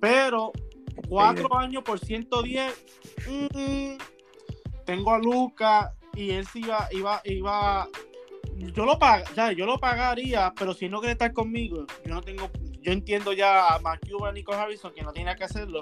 [0.00, 0.52] Pero
[1.08, 2.84] cuatro años por 110,
[3.28, 3.96] mm,
[4.84, 7.88] tengo a Luca y él sí iba, iba, iba
[8.56, 9.24] yo lo pag,
[9.56, 13.74] yo lo pagaría, pero si no quiere estar conmigo, yo no tengo, yo entiendo ya
[13.74, 15.80] a McCuba y Nico Harrison que no tiene que hacerlo.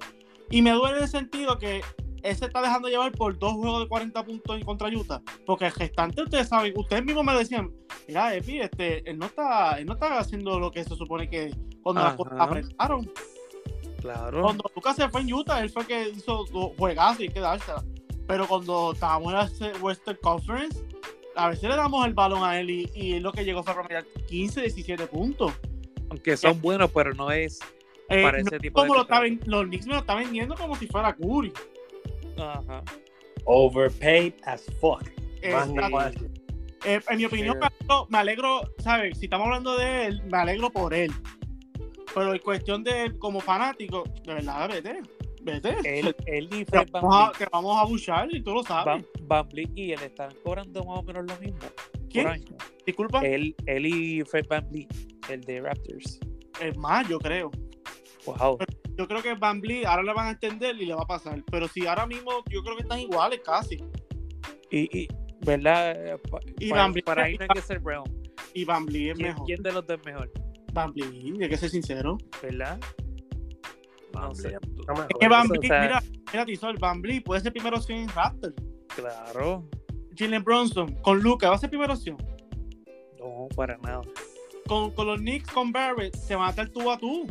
[0.50, 1.82] Y me duele en el sentido que
[2.22, 5.20] él se está dejando llevar por dos juegos de 40 puntos en contra Utah.
[5.44, 7.72] Porque el gestante, ustedes saben, ustedes mismos me decían,
[8.06, 11.54] mira, Epi, este, él no está, él no está haciendo lo que se supone que
[11.82, 13.10] cuando las cosas apretaron.
[14.00, 14.42] Claro.
[14.42, 16.44] Cuando Lucas se fue en Utah, él fue el que hizo
[16.76, 17.72] juegazos y quedarse.
[18.26, 20.84] Pero cuando estábamos en la Western Conference,
[21.36, 23.76] a veces le damos el balón a él y, y lo que llegó fue a
[23.76, 25.52] promediar 15, 17 puntos.
[26.10, 27.60] Aunque son buenos, pero no es
[28.08, 30.86] eh, para ese tipo como de lo Los Knicks me lo están vendiendo como si
[30.86, 31.52] fuera Curry.
[32.38, 32.82] Ajá.
[33.44, 35.02] Overpaid as fuck.
[35.40, 37.58] Eh, en mi opinión,
[38.08, 39.18] me alegro, ¿sabes?
[39.18, 41.12] Si estamos hablando de él, me alegro por él.
[42.14, 45.00] Pero en cuestión de él como fanático, de verdad, vete.
[45.42, 45.74] Vete.
[45.84, 49.04] Él, él y Fred que, vamos a, que vamos a buchar y tú lo sabes.
[49.22, 51.58] Van, y él están cobrando más o menos lo mismo.
[52.08, 52.44] ¿Quién?
[52.86, 53.20] Disculpa.
[53.20, 54.68] Él, él y Fred Van
[55.28, 56.20] el de Raptors.
[56.60, 57.50] Es más, yo creo.
[58.24, 58.58] Wow.
[58.96, 61.42] yo creo que Van ahora le van a entender y le va a pasar.
[61.50, 63.78] Pero si ahora mismo yo creo que están iguales casi.
[64.70, 65.08] Y, y
[65.44, 66.18] ¿verdad?
[66.58, 68.04] y para, Van para ahí no hay que ser Brown.
[68.54, 69.46] Y Van es mejor.
[69.46, 70.30] ¿Quién de los dos es mejor?
[70.72, 72.16] Van hay que ser sincero.
[72.40, 72.78] ¿Verdad?
[74.14, 74.48] No sé.
[74.48, 78.54] Es que Van mira, mira, Tisol, Van puede ser primera opción en Raptor.
[78.94, 79.68] Claro.
[80.16, 82.16] Jalen Bronson, con Luca, ¿va a ser primera opción?
[83.18, 84.02] No, para nada.
[84.66, 87.26] Con, con los Knicks, con Barrett, se va a estar tú a tú.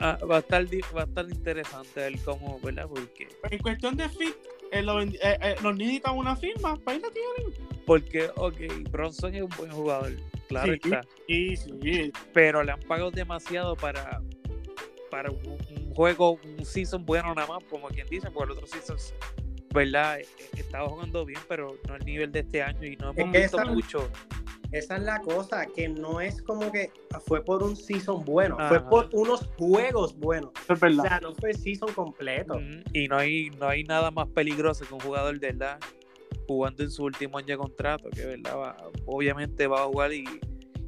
[0.00, 0.66] Ah, va, a estar,
[0.96, 2.86] va a estar interesante ver cómo, ¿verdad?
[2.88, 3.28] Porque...
[3.50, 4.34] En cuestión de fit,
[4.72, 7.74] eh, lo eh, eh, los Knicks necesitan una firma, para ahí la tienen.
[7.86, 10.12] Porque, ok, Bronson es un buen jugador,
[10.48, 10.80] claro Sí.
[10.82, 11.00] está.
[11.28, 12.12] Sí, sí.
[12.32, 14.20] Pero le han pagado demasiado para,
[15.14, 18.66] para un, un juego, un season bueno nada más, como quien dice, porque el otro
[18.66, 18.96] season,
[19.72, 20.18] ¿verdad?
[20.18, 23.30] Eh, eh, Estaba jugando bien, pero no al nivel de este año y no hemos
[23.32, 24.10] que visto esa- mucho.
[24.72, 26.90] Esa es la cosa, que no es como que
[27.26, 28.68] fue por un season bueno, Ajá.
[28.70, 30.50] fue por unos juegos buenos.
[30.68, 32.54] Es O sea, no fue season completo.
[32.54, 35.78] Ujú, Y no hay, no hay nada más peligroso que un jugador de verdad
[36.48, 40.24] jugando en su último año de contrato, que verdad va- obviamente va a jugar y,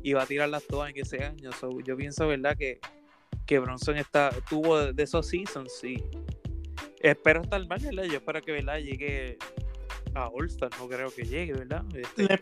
[0.03, 1.53] y va a tirarlas todas en ese año.
[1.53, 2.81] So, yo pienso verdad que,
[3.47, 6.03] que Bronson está, tuvo de, esos seasons y
[7.01, 8.05] espero estar mal, ¿verdad?
[8.05, 9.39] Yo espero que verdad llegue
[10.15, 11.85] a All-Star, no creo que llegue, ¿verdad?
[11.95, 12.41] Este, Le-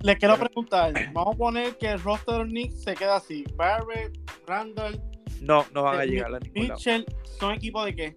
[0.00, 3.44] Les quiero preguntar, vamos a poner que el roster de Knicks se queda así.
[3.54, 5.00] Barrett, Randall,
[5.40, 6.74] no, no van a llegar a ningún lado.
[6.74, 7.06] Mitchell,
[7.38, 8.16] ¿son equipos de qué?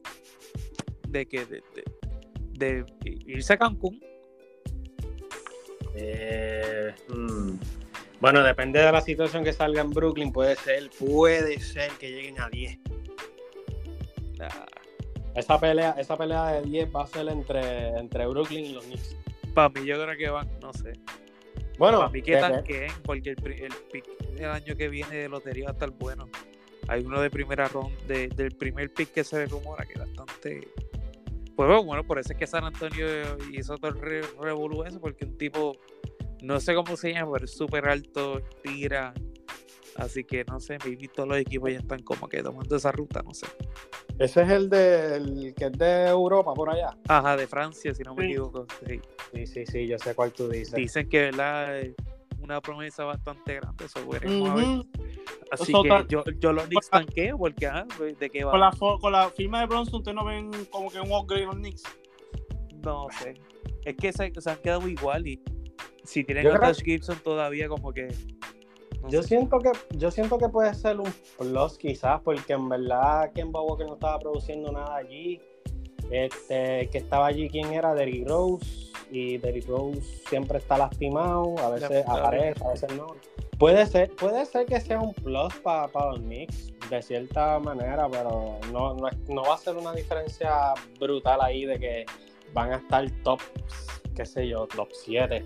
[1.08, 2.86] De que de, de- de
[3.28, 4.00] irse a Cancún.
[5.96, 7.54] Eh, hmm.
[8.20, 12.40] Bueno, depende de la situación que salga en Brooklyn, puede ser, puede ser que lleguen
[12.42, 12.80] a 10.
[14.40, 14.66] ah,
[15.36, 19.16] Esa pelea, esa pelea de 10 va a ser entre, entre Brooklyn y los Knicks.
[19.54, 20.94] para mí yo creo que van, no sé.
[21.78, 25.66] Bueno, Para mí que tanqueen, porque el, el pick del año que viene de lotería
[25.66, 26.28] va a estar bueno.
[26.88, 30.68] Hay uno de primera ronda, de- del primer pick que se rumora que es bastante.
[31.56, 33.06] Pues bueno, bueno, por eso es que San Antonio
[33.52, 35.76] hizo todo el re, revolú porque un tipo,
[36.42, 39.14] no sé cómo se llama, pero es súper alto, tira.
[39.96, 43.24] Así que no sé, maybe todos los equipos ya están como que tomando esa ruta,
[43.24, 43.48] no sé.
[44.20, 46.96] ese es el, de, el que es de Europa, por allá.
[47.08, 48.32] Ajá, de Francia, si no me Sí.
[48.32, 48.68] equivoco.
[48.88, 49.00] sí.
[49.34, 50.74] Sí, sí, sí, yo sé cuál tú dices.
[50.76, 51.96] Dicen que verdad es
[52.40, 54.66] una promesa bastante grande, eso veremos a ver.
[54.66, 54.88] Ujú.
[55.50, 58.52] Así que tal- yo, yo los Knicks tanqueo porque, ah, pues, ¿de qué va?
[58.52, 61.42] Con la, fo- con la firma de Bronson, ¿ustedes no ven como que un upgrade
[61.44, 61.84] en los Knicks?
[62.84, 63.34] No sé.
[63.84, 65.42] Es que se, se han quedado igual y
[66.08, 68.08] si tienen Yo a creo- Touch Gibson todavía como que...
[69.02, 69.30] no Yo sé.
[69.30, 73.86] siento que yo siento que puede ser un plus quizás porque en verdad Kemba Walker
[73.86, 75.40] no estaba produciendo nada allí.
[76.10, 81.70] Este, que estaba allí quién era Derrick Rose y Derrick Rose siempre está lastimado, a
[81.70, 82.20] veces Lamentable.
[82.22, 83.08] aparece, a veces no.
[83.60, 88.58] Puede ser, puede ser que sea un plus para los Knicks de cierta manera, pero
[88.72, 92.06] no, no, no va a ser una diferencia brutal ahí de que
[92.54, 93.42] van a estar top,
[94.16, 95.44] qué sé yo, top 7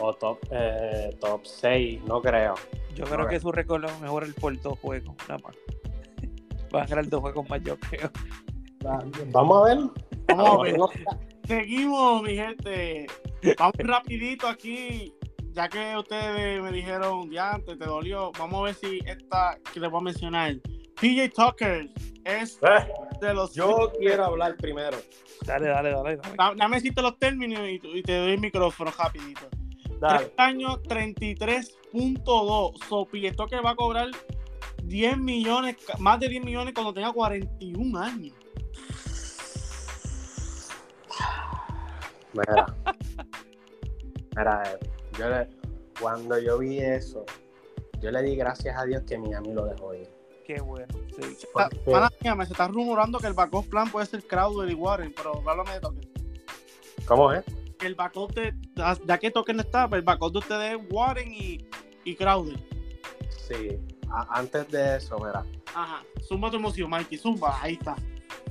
[0.00, 2.54] o top, eh, top 6, no creo.
[2.94, 5.56] Yo creo que su récord lo mejor el por dos juegos, nada más.
[6.72, 8.10] Van a ganar dos juegos más, yo creo.
[8.84, 9.84] Va- Vamos a ver.
[10.28, 10.76] Vamos a ver.
[11.46, 13.06] Seguimos, mi gente.
[13.58, 15.14] Vamos rapidito aquí.
[15.52, 18.30] Ya que ustedes me dijeron, ya antes te dolió.
[18.38, 20.54] Vamos a ver si esta que les voy a mencionar.
[21.00, 21.88] PJ Tucker
[22.24, 23.54] es Eh, de los.
[23.54, 24.98] Yo quiero hablar primero.
[25.46, 26.16] Dale, dale, dale.
[26.18, 26.36] dale.
[26.36, 29.48] Da- Dame decirte los términos y, y te doy el micrófono rapidito.
[30.00, 30.18] Dale.
[30.26, 32.72] Tres años, 33.2.
[32.88, 34.08] So, PJ Tucker va a cobrar
[34.84, 38.34] 10 millones, más de 10 millones cuando tenga 41 años.
[42.32, 42.66] Mira.
[44.36, 44.78] Mira,
[45.18, 45.48] yo le-
[46.00, 47.24] cuando yo vi eso,
[48.00, 50.08] yo le di gracias a Dios que Miami lo dejó ir.
[50.46, 50.86] Qué bueno.
[51.16, 51.22] Sí.
[51.42, 54.74] Está- Pana mía, me se está rumorando que el backup plan puede ser Crowder y
[54.74, 56.08] Warren, pero háblame de Tucker.
[57.06, 57.44] ¿Cómo es?
[57.44, 58.54] Que el backup de.
[59.06, 61.66] Ya que Tucker no está, pues el backup de ustedes es Warren y,
[62.04, 62.58] y Crowder.
[63.48, 63.78] Sí.
[64.10, 65.44] A- antes de eso, mira.
[65.74, 66.02] Ajá.
[66.26, 67.18] Zumba tu emoción, Mikey.
[67.18, 67.96] Zumba, ahí está.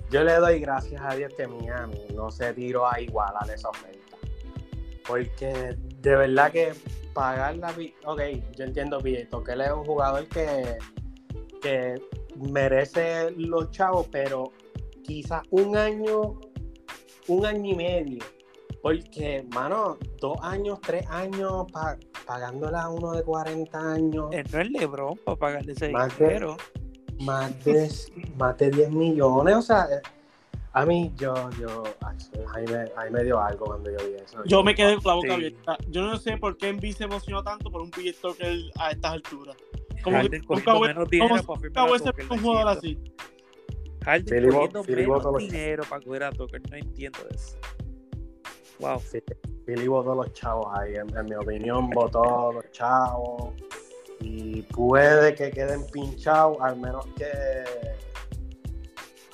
[0.09, 4.17] Yo le doy gracias a Dios que Miami no se tiró a igualar esa oferta.
[5.05, 6.73] Porque de verdad que
[7.13, 7.71] pagar la...
[8.05, 8.21] Ok,
[8.55, 10.77] yo entiendo bien, que él es un jugador que,
[11.61, 11.95] que
[12.35, 14.51] merece los chavos, pero
[15.03, 16.39] quizás un año,
[17.27, 18.23] un año y medio.
[18.87, 24.29] Porque, mano, dos años, tres años pa- pagándole a uno de 40 años.
[24.31, 26.57] Él no es Lebron para pagarle ese Más de- dinero.
[27.21, 27.89] más de,
[28.37, 30.01] más de 10 millones, o sea, eh,
[30.73, 31.83] a mí, yo, yo,
[32.53, 34.43] ahí me, ahí me dio algo cuando yo vi eso.
[34.45, 35.33] Yo me quedé con la boca Sí.
[35.33, 35.77] abierta.
[35.89, 39.13] Yo no sé por qué Envy se emocionó tanto por un PJ Tucker a estas
[39.13, 39.55] alturas.
[40.03, 40.97] Como que Harden para nunca Tucker,
[42.21, 42.99] un no jugador así.
[44.05, 46.61] Harden cogiendo menos dinero para coger a Tucker.
[46.69, 47.57] No entiendo eso.
[48.79, 48.99] Wow.
[48.99, 49.21] Sí,
[49.65, 53.53] Philly votó los chavos ahí, en, en mi opinión, votó los chavos.
[54.19, 57.31] Y puede que queden pinchados, al menos que,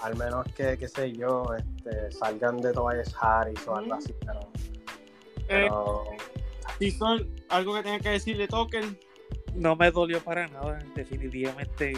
[0.02, 4.40] al menos que, qué sé yo, este, salgan de Tobias Harris o algo así, pero,
[5.38, 6.04] Eh, pero
[6.80, 8.84] si son algo que tenga que decir de Tucker,
[9.56, 11.94] No me dolió para nada, definitivamente.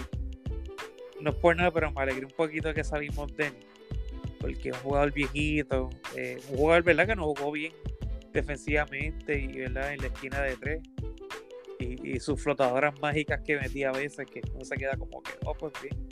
[1.21, 3.53] No es por nada, pero me alegré un poquito que salimos de él.
[4.39, 7.73] Porque es un jugador viejito, eh, un jugador verdad que no jugó bien
[8.31, 10.83] defensivamente y verdad en la esquina de tres.
[11.79, 15.53] Y, sus flotadoras mágicas que metía a veces, que no se queda como que, oh,
[15.53, 16.07] pues bien.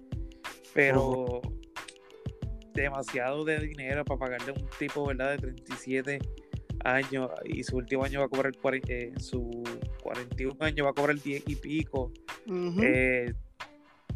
[0.74, 1.42] Pero
[2.74, 5.32] demasiado de dinero para pagarle a un tipo, ¿verdad?
[5.32, 6.20] De 37
[6.84, 9.64] años y su último año va a cobrar el eh, su
[10.02, 12.12] 41 años va a cobrar el 10 y pico.
[12.82, 13.34] Eh,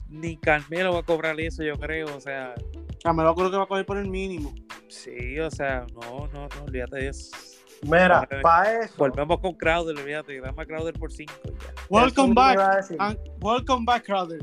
[0.10, 2.56] ni Carmelo va a cobrar eso, yo creo, o sea.
[3.04, 4.54] Carmelo creo que va a coger por el mínimo.
[4.88, 7.36] Sí, o sea, no, no, no, olvídate de eso.
[7.84, 8.94] Mira, para eso.
[8.98, 11.32] Volvemos con Crowder, olvídate, dame a Crowder por 5
[11.90, 12.88] Welcome back.
[13.40, 14.40] welcome back, Crowder.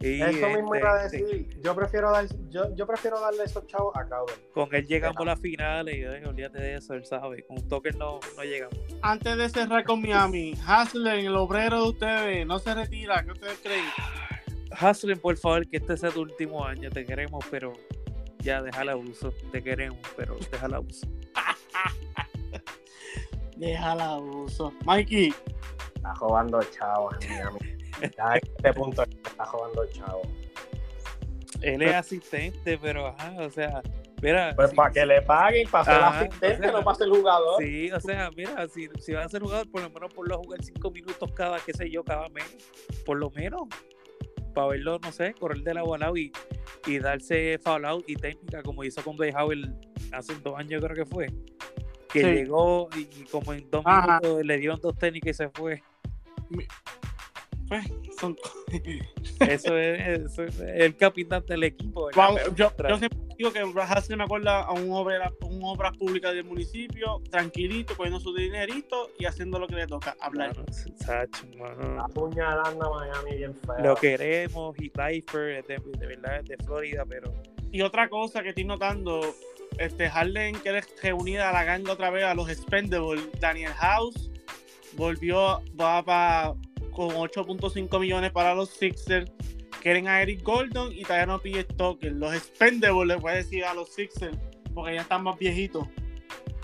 [0.00, 1.48] Eso mismo iba a decir.
[1.62, 4.36] Yo prefiero, dar, yo, yo prefiero darle esos chavos a Crowder.
[4.54, 7.44] Con él llegamos a la final y olvídate de eso, él sabe.
[7.46, 8.78] Con Tucker no, no llegamos.
[9.02, 13.24] Antes de cerrar con Miami, Haslem, el obrero de ustedes, no se retira.
[13.24, 13.84] ¿Qué ustedes creen?
[14.70, 16.90] Haslem, por favor, que este sea tu último año.
[16.90, 17.72] Te queremos, pero
[18.40, 19.32] ya déjala uso.
[19.52, 21.06] Te queremos, pero déjala uso.
[23.56, 24.72] déjala uso.
[24.84, 25.34] Mikey.
[25.96, 26.60] Está jugando
[27.28, 27.58] Miami.
[28.16, 30.22] Ya a este punto está jugando chavo.
[31.62, 33.82] Él es asistente, pero ajá, o sea,
[34.22, 34.52] mira.
[34.54, 37.62] Pues para que le paguen, para ser asistente, no para ser jugador.
[37.62, 40.38] Sí, o sea, mira, si, si va a ser jugador, por lo menos por lo
[40.38, 42.56] jugar cinco minutos cada, qué sé yo, cada mes,
[43.04, 43.62] por lo menos.
[44.58, 46.32] Para verlo, no sé, correr de la al y,
[46.84, 49.72] y darse foul out y técnica, como hizo con Bay Howell
[50.10, 51.32] hace dos años, creo que fue.
[52.12, 55.80] Que llegó y, como en dos minutos le dieron dos técnicas y se fue.
[57.68, 57.86] Pues,
[58.18, 58.36] son...
[59.40, 62.10] eso, es, el capitán del equipo.
[62.54, 63.62] yo, siempre digo que
[64.02, 69.10] se me acuerda a un obra, un obra pública del municipio, tranquilito, poniendo su dinerito
[69.18, 70.56] y haciendo lo que le toca, hablar.
[71.98, 73.78] Apuñalando a Miami bien feo.
[73.82, 77.32] Lo queremos, y Lifer, de, de verdad, de Florida, pero.
[77.70, 79.20] Y otra cosa que estoy notando,
[79.78, 83.28] este Harden quiere reunir a la ganga otra vez a los Expendables.
[83.40, 84.30] Daniel House
[84.94, 86.54] volvió, va para
[86.98, 89.30] con 8.5 millones para los Sixers.
[89.80, 92.10] Quieren a Eric Gordon y todavía no pide Stoker.
[92.10, 94.36] Los Expendables les voy a decir a los Sixers
[94.74, 95.86] porque ya están más viejitos.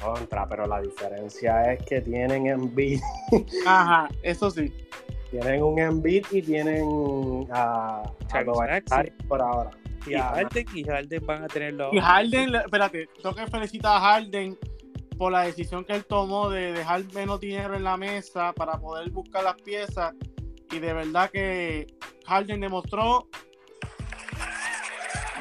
[0.03, 2.99] Contra, pero la diferencia es que tienen Embiid.
[3.67, 4.73] Ajá, eso sí.
[5.31, 8.45] Tienen un Embiid y tienen a, a
[9.29, 9.71] por ahora.
[10.05, 11.91] Y, a Harden, y Harden van a tenerlo.
[11.93, 14.59] Y Harden, espérate, tengo que felicitar a Harden
[15.17, 19.11] por la decisión que él tomó de dejar menos dinero en la mesa para poder
[19.11, 20.15] buscar las piezas.
[20.71, 21.87] Y de verdad que
[22.27, 23.29] Harden demostró.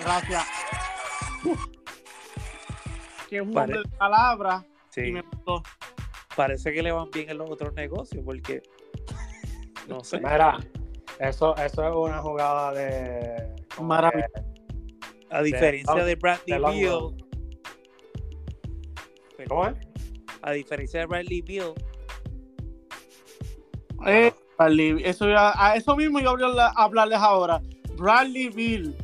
[0.02, 0.44] Gracias.
[3.30, 4.66] Que es un hombre de palabra.
[4.96, 5.64] Y me gustó.
[6.36, 8.62] Parece que le van bien en los otros negocios porque.
[9.86, 10.18] No sé.
[10.18, 10.58] Mira,
[11.20, 13.54] eso, eso es una jugada de.
[13.82, 14.46] Maravillosa.
[15.30, 17.23] A diferencia de, Bradley Beal
[19.48, 19.76] ¿Cómo es?
[20.42, 21.74] A diferencia de Bradley Bill.
[24.06, 24.34] Eh,
[25.04, 27.62] eso, a eso mismo iba a hablarles ahora.
[27.96, 28.96] Bradley Bill,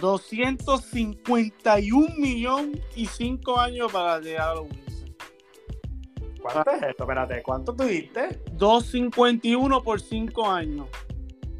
[0.00, 5.14] 251 millones y 5 años para llegar a Wilson.
[6.40, 7.02] ¿Cuánto es esto?
[7.04, 8.40] Espérate, ¿cuánto tuviste?
[8.52, 10.86] 251 por 5 años.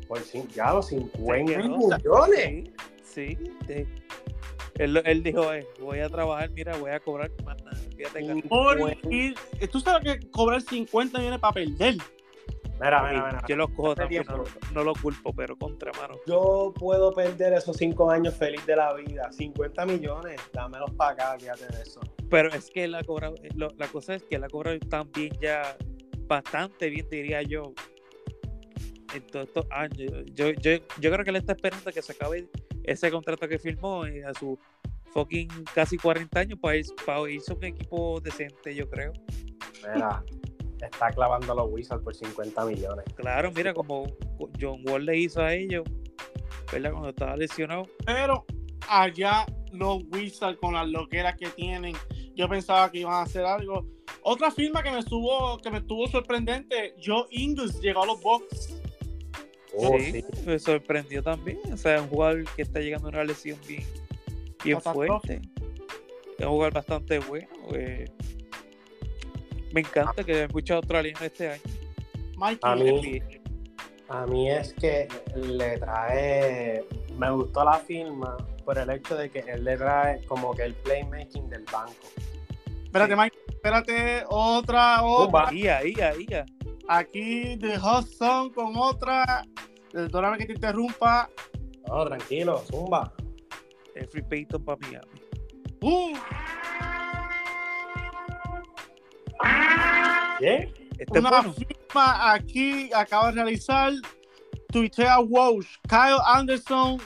[0.07, 0.23] Por
[0.55, 2.71] ya los 50 millones.
[3.03, 3.37] Sí,
[3.67, 3.87] sí.
[4.79, 7.77] Él, él dijo, eh, voy a trabajar, mira, voy a cobrar más nada.
[9.71, 11.97] tú sabes que cobrar 50 millones para perder.
[12.81, 13.45] Mira, mira, mira.
[13.49, 14.25] Yo los cojo también,
[14.73, 16.15] no, lo culpo, pero contra mano.
[16.29, 19.33] Yo puedo perder esos 5 años feliz de la vida.
[19.33, 22.01] 50 millones, dámelos para acá, fíjate de eso.
[22.31, 25.77] Pero es que la cobra, la cosa es que la cobra también ya
[26.29, 27.73] bastante bien, diría yo,
[29.13, 30.13] en todos estos años.
[30.35, 32.49] Yo, yo, yo creo que él está esperando que se acabe
[32.85, 34.59] ese contrato que firmó eh, a su
[35.13, 39.13] fucking casi 40 años para, para irse un equipo decente, yo creo.
[39.95, 40.23] Mira,
[40.81, 43.05] está clavando a los Wizards por 50 millones.
[43.17, 44.07] Claro, mira, como
[44.61, 45.85] John Wall le hizo a ellos,
[46.73, 46.93] ¿verdad?
[46.93, 47.85] Cuando estaba lesionado.
[48.05, 48.45] Pero
[48.89, 51.95] allá los Wizards con las loqueras que tienen,
[52.35, 53.87] yo pensaba que iban a hacer algo.
[54.23, 58.78] Otra firma que me estuvo, que me estuvo sorprendente, Joe Ingles llegó a los Bucks.
[59.81, 61.59] Oh, sí, me sorprendió también.
[61.73, 63.85] O sea, un jugador que está llegando a una lesión bien,
[64.65, 65.41] bien fuerte.
[66.39, 67.49] Es un jugador bastante bueno.
[67.75, 68.07] Eh.
[69.73, 71.63] Me encanta que haya muchos australianos este año.
[72.63, 73.21] A mí,
[74.09, 76.85] a mí es que le trae.
[77.17, 80.75] Me gustó la firma por el hecho de que él le trae como que el
[80.75, 81.95] playmaking del banco.
[82.85, 83.37] Espérate, Mike.
[83.49, 85.49] Espérate, otra, otra.
[85.49, 86.27] Ahí, ahí, ahí.
[86.89, 89.45] Aquí de Hudson con otra.
[89.93, 91.31] Perdóname que te interrumpa.
[91.89, 93.13] No, tranquilo, zumba.
[93.95, 95.07] El free Payton para Miami.
[95.81, 96.13] Uh,
[100.39, 100.73] ¿Qué?
[100.99, 101.55] Este es una bueno.
[101.55, 103.93] firma aquí acaba de realizar.
[104.71, 105.77] Tuitea Walsh.
[105.89, 106.99] Kyle Anderson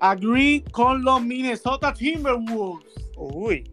[0.00, 2.94] agree con los Minnesota Timberwolves.
[3.16, 3.64] Uy.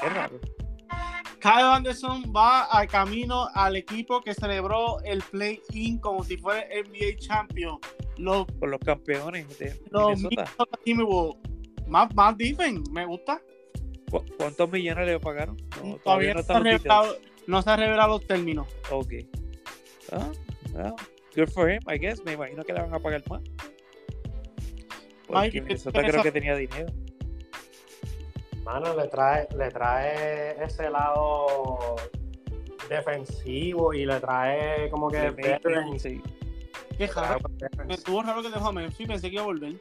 [0.00, 0.38] Qué raro.
[1.46, 7.18] Kyle Anderson va al camino al equipo que celebró el play-in como si fuera NBA
[7.18, 7.78] champion.
[8.16, 10.50] Los, Por los campeones de los Minnesota.
[10.84, 11.38] Minnesota.
[11.86, 13.40] Más, más defense, me gusta.
[14.10, 15.56] ¿Cu- ¿Cuántos millones le pagaron?
[15.84, 16.82] No, todavía no se, ha están los details.
[16.82, 18.66] revelado, no se ha revelado los términos.
[18.90, 19.12] Ok.
[20.10, 20.28] Ah,
[20.72, 20.94] well,
[21.36, 22.24] good for him, I guess.
[22.24, 23.40] Me imagino que le van a pagar más.
[25.28, 26.86] Porque Mike, Minnesota creo que tenía dinero.
[28.66, 31.96] Mano, le trae, le trae ese lado
[32.90, 35.98] defensivo y le trae como que veteran.
[35.98, 36.20] Sí.
[36.98, 37.38] Qué raro.
[37.86, 39.74] Me estuvo raro que dejó a Memphis, pensé que iba a volver.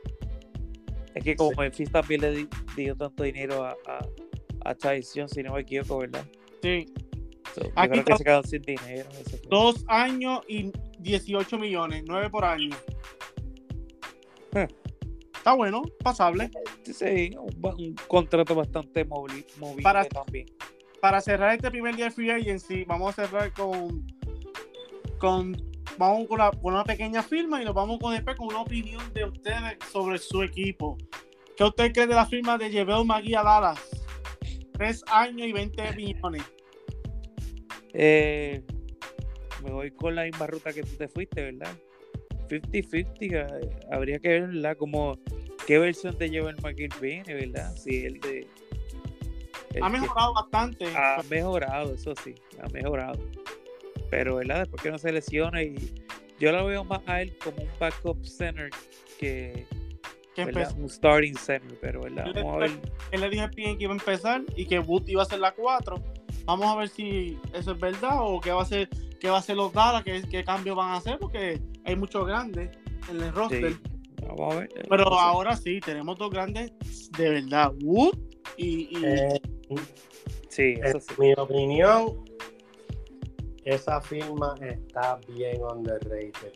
[1.15, 1.55] Es que como Sí.
[1.59, 3.99] Memphis también le di- dio tanto dinero a, a,
[4.69, 6.25] a Tyson, si no me equivoco, ¿verdad?
[6.61, 6.85] Sí.
[7.53, 9.09] So, yo Aquí creo que se quedaron sin dinero.
[9.49, 12.75] Dos años y 18 millones, nueve por año.
[14.53, 14.67] Eh.
[15.45, 16.49] Está bueno, pasable.
[16.91, 19.45] Sí, un, contrato bastante movible
[19.83, 20.47] Para- también.
[20.99, 24.07] Para cerrar este primer día de Free Agency, vamos a cerrar con.
[25.19, 25.55] con
[25.99, 29.03] vamos con, la- con una pequeña firma y nos vamos con después con una opinión
[29.13, 30.97] de ustedes sobre su equipo.
[31.55, 33.79] ¿Qué usted cree de la firma de Jebel Magui a Dallas?
[34.73, 36.41] Tres años y 20 millones.
[37.93, 38.63] Eh,
[39.63, 41.69] me voy con la misma ruta que tú te fuiste, ¿verdad?
[42.47, 44.77] 50-50, eh, habría que ver, ¿verdad?
[44.77, 45.17] Como
[45.67, 47.75] qué versión de Joel McGill viene, ¿verdad?
[47.75, 48.47] Si el de...
[49.73, 50.85] el Ha que- mejorado bastante.
[50.95, 53.19] ha mejorado, eso sí, ha mejorado.
[54.09, 54.59] Pero, ¿verdad?
[54.59, 55.75] Después que no se lesiona y
[56.39, 58.69] yo lo veo más a él como un backup center
[59.19, 59.65] que
[60.77, 62.25] un starting center, pero, ¿verdad?
[62.35, 62.71] Vamos a ver.
[63.11, 65.39] él le dijo a Pien que iba a empezar y que Wood iba a ser
[65.39, 65.95] la 4.
[66.43, 68.89] Vamos a ver si eso es verdad o qué va a hacer,
[69.19, 72.25] qué va a hacer los Dallas, qué, qué cambios van a hacer, porque hay muchos
[72.27, 72.69] grandes
[73.09, 73.73] en el roster.
[73.73, 73.79] Sí,
[74.27, 74.69] vamos a ver.
[74.89, 76.73] Pero ahora sí, tenemos dos grandes
[77.17, 78.17] de verdad, Wood
[78.57, 79.41] y, y- Eh,
[80.49, 81.13] Sí, eso en sí.
[81.19, 82.23] mi opinión,
[83.65, 86.53] esa firma está bien underrated.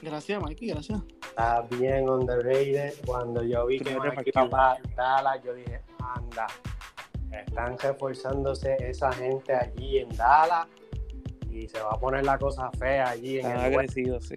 [0.00, 1.02] gracias Mikey, gracias.
[1.28, 2.94] Está bien underrated.
[3.04, 6.46] Cuando yo vi que Mikey iba a Dallas, yo dije, anda,
[7.32, 10.66] están reforzándose esa gente allí en Dallas
[11.50, 13.64] y se va a poner la cosa fea allí en el West.
[13.66, 14.36] agresivo, sí.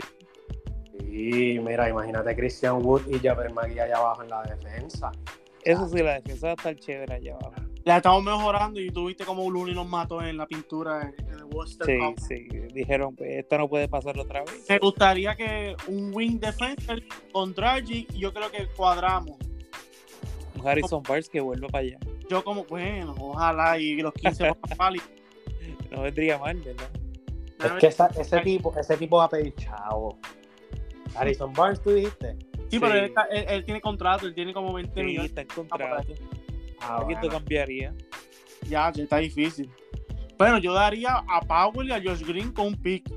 [0.99, 5.11] Sí, mira, imagínate Christian Wood y Javier Magui allá abajo en la defensa.
[5.64, 7.53] Eso sí, la defensa va a estar chévere allá abajo.
[7.86, 11.86] La estamos mejorando y tuviste como Luni nos mató en la pintura en, el Worcester
[11.86, 12.20] Sí, Cup.
[12.20, 12.47] sí.
[12.74, 14.66] Dijeron, pues, esto no puede pasar otra vez.
[14.70, 19.38] Me gustaría que un wing defender con Dragic y yo creo que cuadramos.
[20.55, 21.99] Un Harrison Barnes que vuelva para allá.
[22.30, 25.09] Yo como, bueno, ojalá y los 15 más válidos.
[25.91, 26.89] No vendría mal, ¿verdad?
[27.66, 30.18] Es que esa- ese tipo, ese tipo va a pedir chavo.
[31.16, 32.36] Harrison Barnes, tú dijiste.
[32.70, 35.30] Sí, pero él, está- él- él tiene contrato, él tiene como 20 Sí, millones.
[35.30, 36.14] está en contrato.
[36.82, 37.93] Ah, ¿A quién te cambiaría?
[38.68, 39.70] Ya, ya está difícil.
[40.38, 43.07] Bueno, yo daría a Powell y a Josh Green con un pick.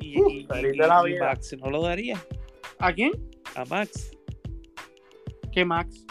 [0.00, 1.26] Y, Uh, y- feliz y- de la y vida.
[1.26, 2.22] Max, ¿no lo daría?
[2.78, 3.12] ¿A quién?
[3.54, 4.10] A Max.
[5.52, 6.04] ¿Qué Max?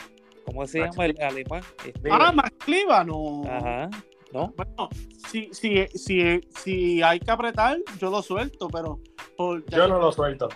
[0.45, 1.61] ¿Cómo se Max llama el alemán?
[1.85, 2.09] Este.
[2.11, 3.43] Ah, Max Cliva, no.
[3.45, 3.89] Ajá.
[4.33, 4.53] ¿No?
[4.57, 4.89] Bueno,
[5.29, 8.99] si, si, si, si hay que apretar, yo lo suelto, pero
[9.37, 10.49] por, Yo no lo suelto.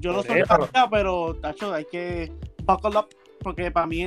[0.00, 2.32] yo lo por soltaría, pero tacho, hay que
[2.64, 3.08] buckle up,
[3.40, 3.98] porque para mí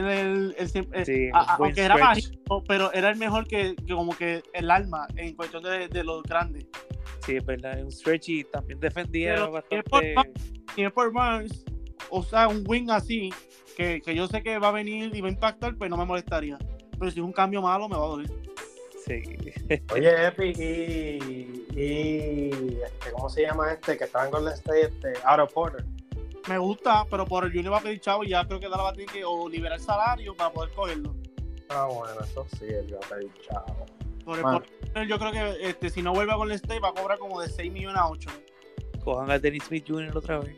[1.06, 4.42] Sí, a- a- buen aunque era bajito, pero era el mejor que, que como que
[4.54, 6.66] el alma en cuestión de, de los grandes.
[7.26, 7.78] Sí, es verdad.
[7.78, 9.84] Es un stretch y también defendía Pero, bastante.
[9.92, 10.30] ¿qué por-
[10.76, 11.64] Si es por Barnes,
[12.10, 13.32] o sea, un wing así,
[13.78, 16.06] que, que yo sé que va a venir y va a impactar, pues no me
[16.06, 16.58] molestaría.
[17.00, 18.32] Pero si es un cambio malo, me va a doler.
[19.06, 19.22] Sí.
[19.94, 23.98] Oye, Epi, y, y este, ¿cómo se llama este?
[23.98, 25.86] Que estaba en Golden State, este, Out of Porter.
[26.48, 28.86] Me gusta, pero por el Junior va a pedir chavo y ya creo que Dallas
[28.86, 31.16] va a tener que o liberar salario para poder cogerlo.
[31.70, 33.86] Ah, bueno, eso sí, él va a pedir chavo.
[34.26, 34.64] Por el, Man.
[34.94, 37.42] por- yo creo que este, si no vuelve a Golden State va a cobrar como
[37.42, 38.30] de 6 millones a 8.
[39.04, 40.16] Cojan a Dennis Smith Jr.
[40.18, 40.56] otra vez.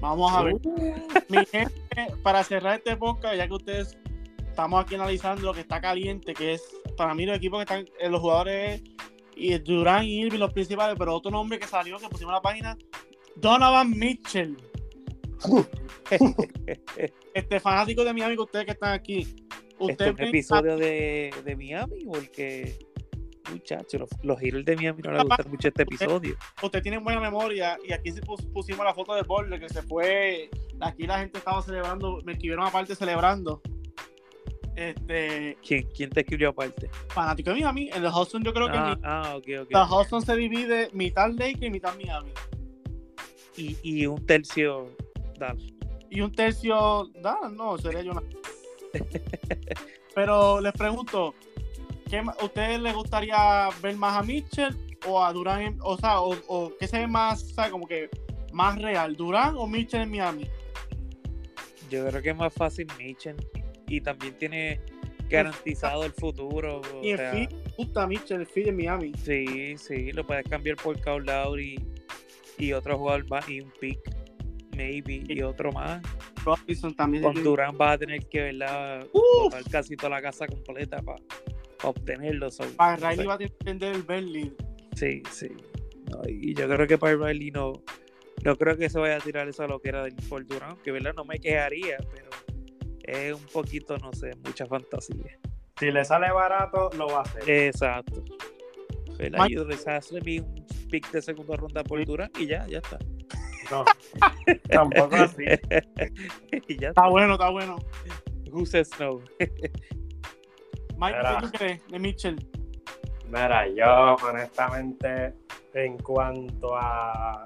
[0.00, 0.54] Vamos a ver.
[0.62, 0.94] Uh,
[1.28, 1.74] Mi gente,
[2.22, 3.96] para cerrar este podcast, ya que ustedes
[4.48, 6.62] estamos aquí analizando lo que está caliente, que es
[7.00, 8.82] para mí los equipos que están, eh, los jugadores
[9.34, 12.42] y Durán y Irving los principales, pero otro nombre que salió, que pusimos en la
[12.42, 12.76] página,
[13.36, 14.54] Donovan Mitchell.
[17.32, 19.20] Este fanático de Miami, que ustedes que están aquí.
[19.20, 19.44] ¿Este
[19.78, 22.04] Usted es un episodio de, de Miami?
[22.04, 22.78] Porque,
[23.50, 26.36] muchachos, los, los Heroes de Miami no les gusta mucho este episodio.
[26.62, 30.50] usted tiene buena memoria y aquí pus- pusimos la foto de Border que se fue
[30.80, 33.62] aquí la gente estaba celebrando, me escribieron aparte celebrando.
[34.76, 36.88] Este, ¿Quién, quién te escribió aparte?
[37.08, 39.70] fanático de Miami, en el Hudson yo creo que Ah, ah, ok, ok.
[39.72, 42.30] la Hudson se divide mitad Lakers y mitad Miami.
[43.56, 44.88] Y, y un tercio
[45.38, 45.62] Dallas.
[46.08, 48.22] Y un tercio, Dallas, no, sería yo una.
[50.14, 51.34] Pero les pregunto,
[52.08, 55.62] ¿qué, ma- ¿a ustedes les gustaría ver más a Mitchell o a Durán?
[55.62, 57.70] en- o sea, o, o qué se ve más, ¿sabe?
[57.70, 58.08] Como que
[58.52, 60.46] más real, Durán o Mitchell en Miami?
[61.90, 63.36] Yo creo que es más fácil Mitchell.
[63.90, 64.80] Y también tiene
[65.28, 66.80] garantizado el futuro.
[67.02, 69.12] Y el sea, feed, gusta Mitchell, el feed en Miami.
[69.22, 71.78] Sí, sí, lo puedes cambiar por Kyle Lowry
[72.58, 73.98] y otro jugador más y un pick,
[74.76, 76.00] maybe, y otro más.
[76.44, 77.22] Robinson también.
[77.22, 79.06] Con Durán vas a tener que ¿verdad?
[79.12, 81.18] Botar casi toda la casa completa para
[81.82, 82.50] obtenerlo.
[82.50, 83.26] so, Para no Riley sé.
[83.26, 84.56] va a tener que vender el Berlin.
[84.94, 85.48] Sí, sí.
[86.10, 87.72] No, y yo creo que para Riley no,
[88.44, 91.24] no creo que se vaya a tirar esa loquera del por Durán, que verdad no
[91.24, 92.28] me quejaría, pero
[93.10, 95.38] es un poquito, no sé, mucha fantasía.
[95.78, 97.48] Si le sale barato, lo va a hacer.
[97.48, 98.22] Exacto.
[99.18, 99.52] Mike-
[99.84, 102.98] Y Haslem un pick de segunda ronda por Durán y ya, ya está.
[103.70, 103.84] No,
[104.70, 105.44] tampoco así.
[106.68, 107.76] y ya Está bueno, está bueno.
[108.50, 109.20] Who says no?
[110.98, 111.38] Mike, Mira.
[111.40, 112.36] ¿qué tú crees de Mitchell?
[113.26, 115.34] Mira, yo honestamente,
[115.74, 117.44] en cuanto a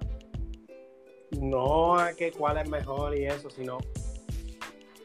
[1.41, 3.79] no a que cuál es mejor y eso, sino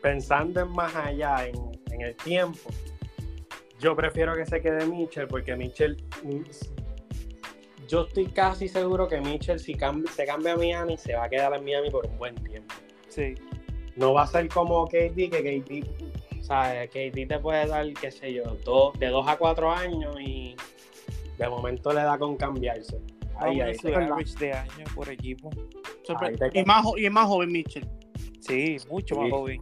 [0.02, 1.56] pensando en más allá, en,
[1.91, 2.70] en el tiempo,
[3.80, 6.41] yo prefiero que se quede Mitchell porque Mitchell, mm,
[7.88, 11.54] yo estoy casi seguro que Mitchell si se cambia a Miami, se va a quedar
[11.56, 12.74] en Miami por un buen tiempo.
[13.08, 13.34] Sí.
[13.95, 18.12] No va a ser como KD, que KD, o sea, KD te puede dar, qué
[18.12, 20.56] sé yo, dos, de 2 a 4 años y
[21.38, 23.00] de momento le da con cambiarse.
[23.38, 23.76] Ahí, ahí.
[23.84, 25.50] Average de año por equipo.
[26.20, 27.88] Ahí y, más, y es más joven Mitchell.
[28.41, 29.22] Sí, mucho Sí.
[29.22, 29.62] más joven.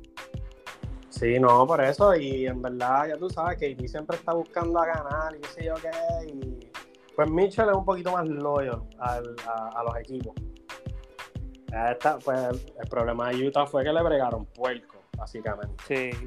[1.10, 4.86] Sí, no, por eso, y en verdad, ya tú sabes, KD siempre está buscando a
[4.86, 6.70] ganar y qué sé yo qué, y
[7.16, 10.36] pues Mitchell es un poquito más loyal al- a, a los equipos.
[11.72, 12.40] Ya está, pues
[12.80, 15.76] el problema de Utah fue que le bregaron puerco, básicamente.
[15.88, 16.26] Sí.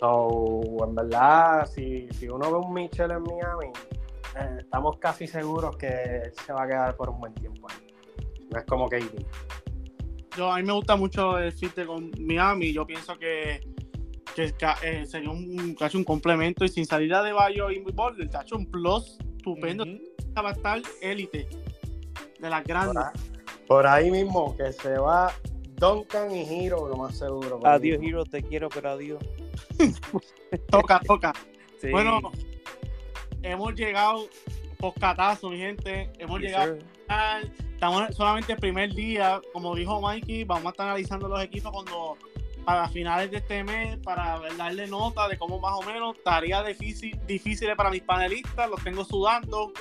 [0.00, 3.66] So, en verdad, si, si uno ve un Mitchell en Miami,
[4.38, 7.94] eh, estamos casi seguros que se va a quedar por un buen tiempo ahí.
[8.50, 9.24] No es como KD.
[10.36, 12.72] Yo, a mí me gusta mucho el fit de con Miami.
[12.72, 13.60] Yo pienso que,
[14.36, 16.64] eh, sería un, casi un complemento.
[16.64, 17.82] Y sin salida de Bayo y
[18.34, 19.84] ha hecho un plus estupendo.
[20.36, 21.48] Va a estar élite
[22.38, 22.96] de las Por grandes.
[23.04, 25.32] ahí, por ahí mismo, que se va
[25.76, 27.60] Duncan y Hero, lo más seguro.
[27.64, 27.98] Adiós.
[28.02, 29.22] Hero, te quiero, pero adiós.
[30.70, 31.32] Toca, toca.
[31.80, 31.90] Sí.
[31.90, 32.20] Bueno,
[33.42, 34.26] hemos llegado
[34.78, 36.10] poscatazo, mi gente.
[36.18, 36.84] Hemos Yes, llegado sir.
[37.72, 39.40] Estamos solamente el primer día.
[39.52, 42.16] Como dijo Mikey, vamos a estar analizando los equipos cuando
[42.64, 47.18] para finales de este mes para darle nota de cómo más o menos tareas difícil,
[47.26, 48.68] difíciles para mis panelistas.
[48.70, 49.72] Los tengo sudando.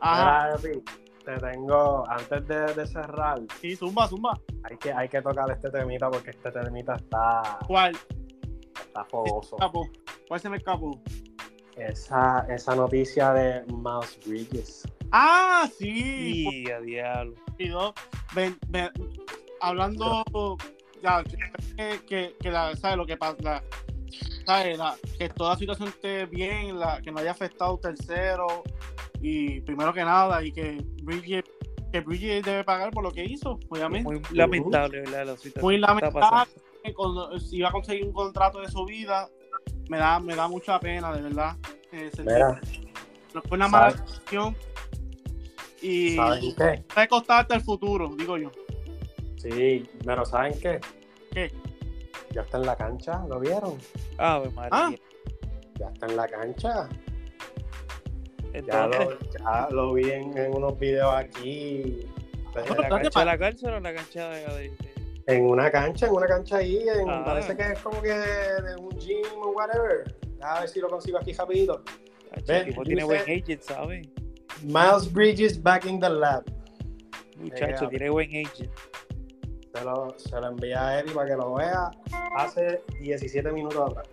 [0.00, 0.50] Ajá.
[0.60, 0.82] mira, Epi,
[1.24, 4.38] te tengo, antes de, de cerrar, Sí, zumba, zumba.
[4.64, 7.96] hay que, hay que tocar este temita porque este temita está, ¿Cuál?
[8.78, 9.56] está fogoso.
[10.28, 11.00] ¿Cuál se me escapó?
[11.76, 14.84] Esa, esa noticia de Miles Bridges.
[15.12, 16.44] Ah, sí.
[16.64, 17.34] Y a diablo.
[18.34, 18.90] Ven- ven-
[19.60, 20.56] hablando
[21.02, 22.96] ya, que, que, que la, ¿sabes?
[22.96, 23.64] lo que pasa la-
[24.46, 24.78] ¿sabes?
[24.78, 28.62] La- que toda la situación esté bien la, que no haya afectado tercero
[29.20, 31.44] y primero que nada y que Bridges
[31.92, 35.26] que Bridges debe pagar por lo que hizo obviamente Muy lamentable, ¿verdad?
[35.26, 36.46] La situación muy lamentable
[36.94, 39.28] cuando si iba a conseguir un contrato de su vida
[39.88, 41.56] me da me da mucha pena de verdad
[41.92, 42.10] eh,
[43.34, 44.56] no fue una mala decisión
[45.82, 46.82] y ¿saben qué?
[46.94, 48.50] puede costarte el futuro digo yo
[49.36, 50.80] Sí, pero ¿saben qué?
[51.32, 51.52] ¿Qué?
[52.32, 53.78] Ya está en la cancha, ¿lo vieron?
[54.18, 54.70] Ave María.
[54.72, 54.90] Ah.
[55.78, 56.88] Ya está en la cancha.
[58.66, 62.00] Ya lo, ya lo vi en, en unos videos aquí.
[62.02, 64.76] ¿en Bueno, la ¿dónde cancha la cárcel o en la cancha de, de-
[65.26, 67.22] En una cancha, en una cancha ahí, en- Ah.
[67.24, 70.16] parece que es como que de un gym o whatever.
[70.42, 71.84] A ver si lo consigo aquí rapidito.
[72.46, 74.08] Ven, el tipo dice- tiene buen agent, ¿sabes?
[74.62, 76.44] Miles Bridges back in the lab.
[77.36, 78.70] Muchacho, Eh, tiene buen agent.
[79.74, 81.90] Se lo, se lo envía a Eddie para que lo vea
[82.36, 84.08] hace 17 minutos atrás.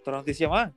[0.00, 0.72] ¿Otra noticia más?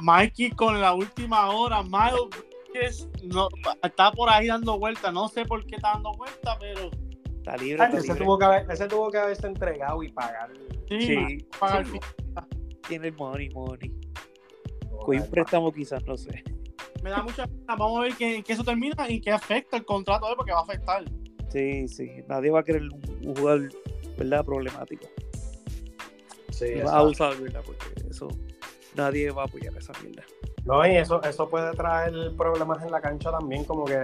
[0.00, 2.28] Mikey con la última hora, Miles
[2.72, 3.48] Bridges no,
[3.82, 5.12] está por ahí dando vueltas.
[5.12, 6.90] No sé por qué está dando vueltas, pero
[7.38, 8.24] Está libre, Ay, está ese, libre.
[8.24, 10.50] tuvo que haber, ese tuvo que haberse entregado y pagar.
[10.88, 11.98] sí, Sí, paga el sí.
[12.86, 13.92] Tiene el money, money.
[15.04, 16.42] Con un préstamo quizás, no sé.
[17.02, 17.76] me da mucha pena.
[17.76, 20.52] Vamos a ver que, que eso termina y que afecta el contrato de él, porque
[20.52, 21.04] va a afectar.
[21.50, 22.08] Sí, sí.
[22.28, 23.68] Nadie va a querer un, un jugador,
[24.16, 24.44] ¿verdad?
[24.44, 25.06] Problemático.
[26.50, 27.62] Sí, va a usar, ¿verdad?
[27.64, 28.28] Porque eso,
[28.94, 30.22] nadie va a apoyar esa mierda.
[30.64, 33.98] No, y eso, eso puede traer problemas en la cancha también, como que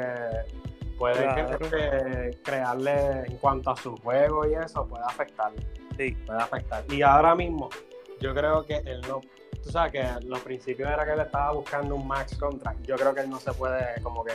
[0.98, 1.58] puede Claro.
[1.58, 5.52] que, que crearle en cuanto a su juego y eso, puede afectar.
[5.96, 6.16] Sí.
[6.26, 6.84] Puede afectar.
[6.92, 7.68] Y ahora mismo,
[8.20, 9.20] yo creo que él no.
[9.62, 12.86] Tú sabes que los principios era que él estaba buscando un max contract.
[12.86, 14.32] Yo creo que él no se puede, como que.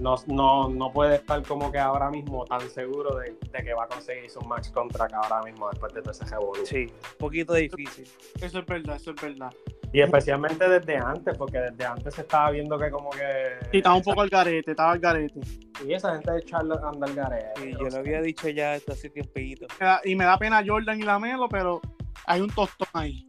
[0.00, 3.84] No, no, no puede estar como que ahora mismo tan seguro de, de que va
[3.84, 6.66] a conseguir su max contract ahora mismo después de todo ese revolú.
[6.66, 8.08] Sí, un poquito difícil.
[8.40, 9.52] Eso es verdad, eso es verdad.
[9.94, 13.56] Y especialmente desde antes, porque desde antes se estaba viendo que como que...
[13.70, 15.38] Sí, estaba un poco al garete, estaba al garete.
[15.86, 17.60] Y esa gente de Charlotte anda al garete.
[17.60, 19.68] Sí, yo lo había dicho ya hace tiempito.
[20.02, 21.80] Y me da pena Jordan y la Melo, pero
[22.26, 23.24] hay un tostón ahí.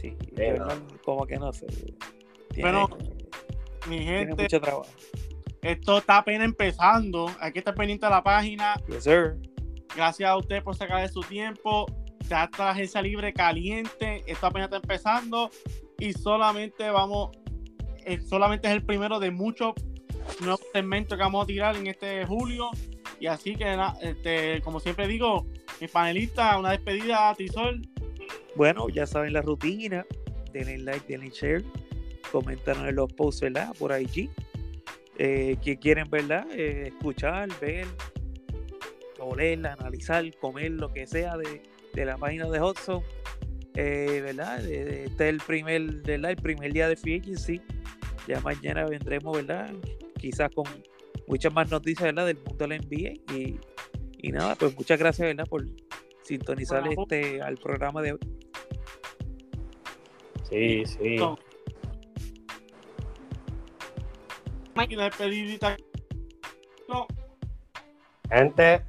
[0.00, 0.16] Sí,
[0.58, 0.66] no.
[1.04, 1.66] como que no sé.
[2.54, 2.88] Tiene, Bueno,
[3.88, 4.86] Mi tiene gente, mucho trabajo.
[5.62, 7.30] esto está apenas empezando.
[7.40, 8.74] Hay que estar pendiente la página.
[8.88, 9.36] Yes, sir.
[9.96, 11.86] Gracias a usted por sacar de su tiempo.
[12.28, 14.22] Ya está la agencia libre caliente.
[14.26, 15.50] Esto apenas está empezando.
[15.98, 17.30] Y solamente vamos.
[18.04, 19.74] eh, solamente es el primero de muchos
[20.40, 22.70] nuevos segmentos que vamos a tirar en este julio.
[23.20, 25.46] Y así que, este, como siempre digo,
[25.80, 27.82] mis panelistas, una despedida a Tisol.
[28.58, 30.04] Bueno, ya saben la rutina.
[30.52, 31.64] Denle like, denle share.
[32.32, 33.72] Coméntanos en los posts, ¿verdad?
[33.78, 34.30] Por IG.
[35.16, 36.44] Eh, que quieren, ¿verdad?
[36.50, 37.86] Eh, escuchar, ver,
[39.20, 41.62] oler, analizar, comer, lo que sea de,
[41.94, 43.00] de la página de Hudson.
[43.76, 44.68] Eh, ¿Verdad?
[44.68, 46.32] Este es el primer, ¿verdad?
[46.32, 47.62] El primer día de Free Agency.
[48.26, 49.72] Ya mañana vendremos, ¿verdad?
[50.18, 50.64] Quizás con
[51.28, 52.26] muchas más noticias, ¿verdad?
[52.26, 53.36] Del mundo de la NBA.
[53.36, 53.60] Y,
[54.18, 55.46] y nada, pues muchas gracias, ¿verdad?
[55.48, 55.64] Por
[56.24, 58.37] sintonizar este al programa de hoy.
[60.48, 61.16] Sí, sí.
[61.16, 61.38] No.
[64.88, 65.76] Y una despedidita.
[66.88, 67.06] No,
[68.30, 68.84] Gente,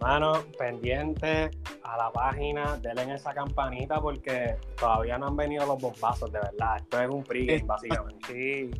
[0.00, 1.50] mano, pendiente
[1.82, 6.40] a la página, denle en esa campanita porque todavía no han venido los bombazos, de
[6.40, 6.78] verdad.
[6.78, 8.26] Esto es un pregame, básicamente.
[8.26, 8.70] Sí,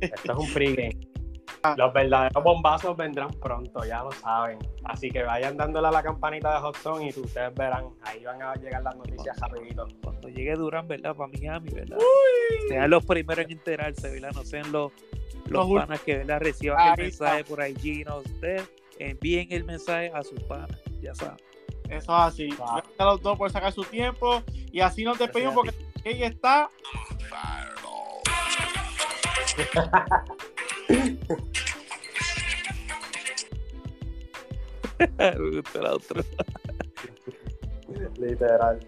[0.00, 1.05] Esto es un pregame.
[1.76, 4.58] Los verdaderos bombazos vendrán pronto, ya lo saben.
[4.84, 8.42] Así que vayan dándole a la campanita de Hot Zone y ustedes verán, ahí van
[8.42, 9.86] a llegar las noticias rapidito.
[10.02, 11.14] cuando llegue Durán, ¿verdad?
[11.16, 11.98] Para Miami, ¿verdad?
[12.68, 14.30] Sean los primeros en enterarse, ¿verdad?
[14.34, 14.92] No sean los,
[15.46, 16.40] los Los ul- panas que, ¿verdad?
[16.40, 17.48] Reciban Ahí el mensaje está.
[17.48, 21.36] por allí, no ustedes envíen el mensaje a sus panas, ya saben.
[21.88, 22.48] eso es así.
[22.48, 24.42] Gracias a los dos por sacar su tiempo.
[24.72, 26.68] Y así nos despedimos porque ella está.
[35.34, 36.24] tutto l'altro.
[38.16, 38.78] Later.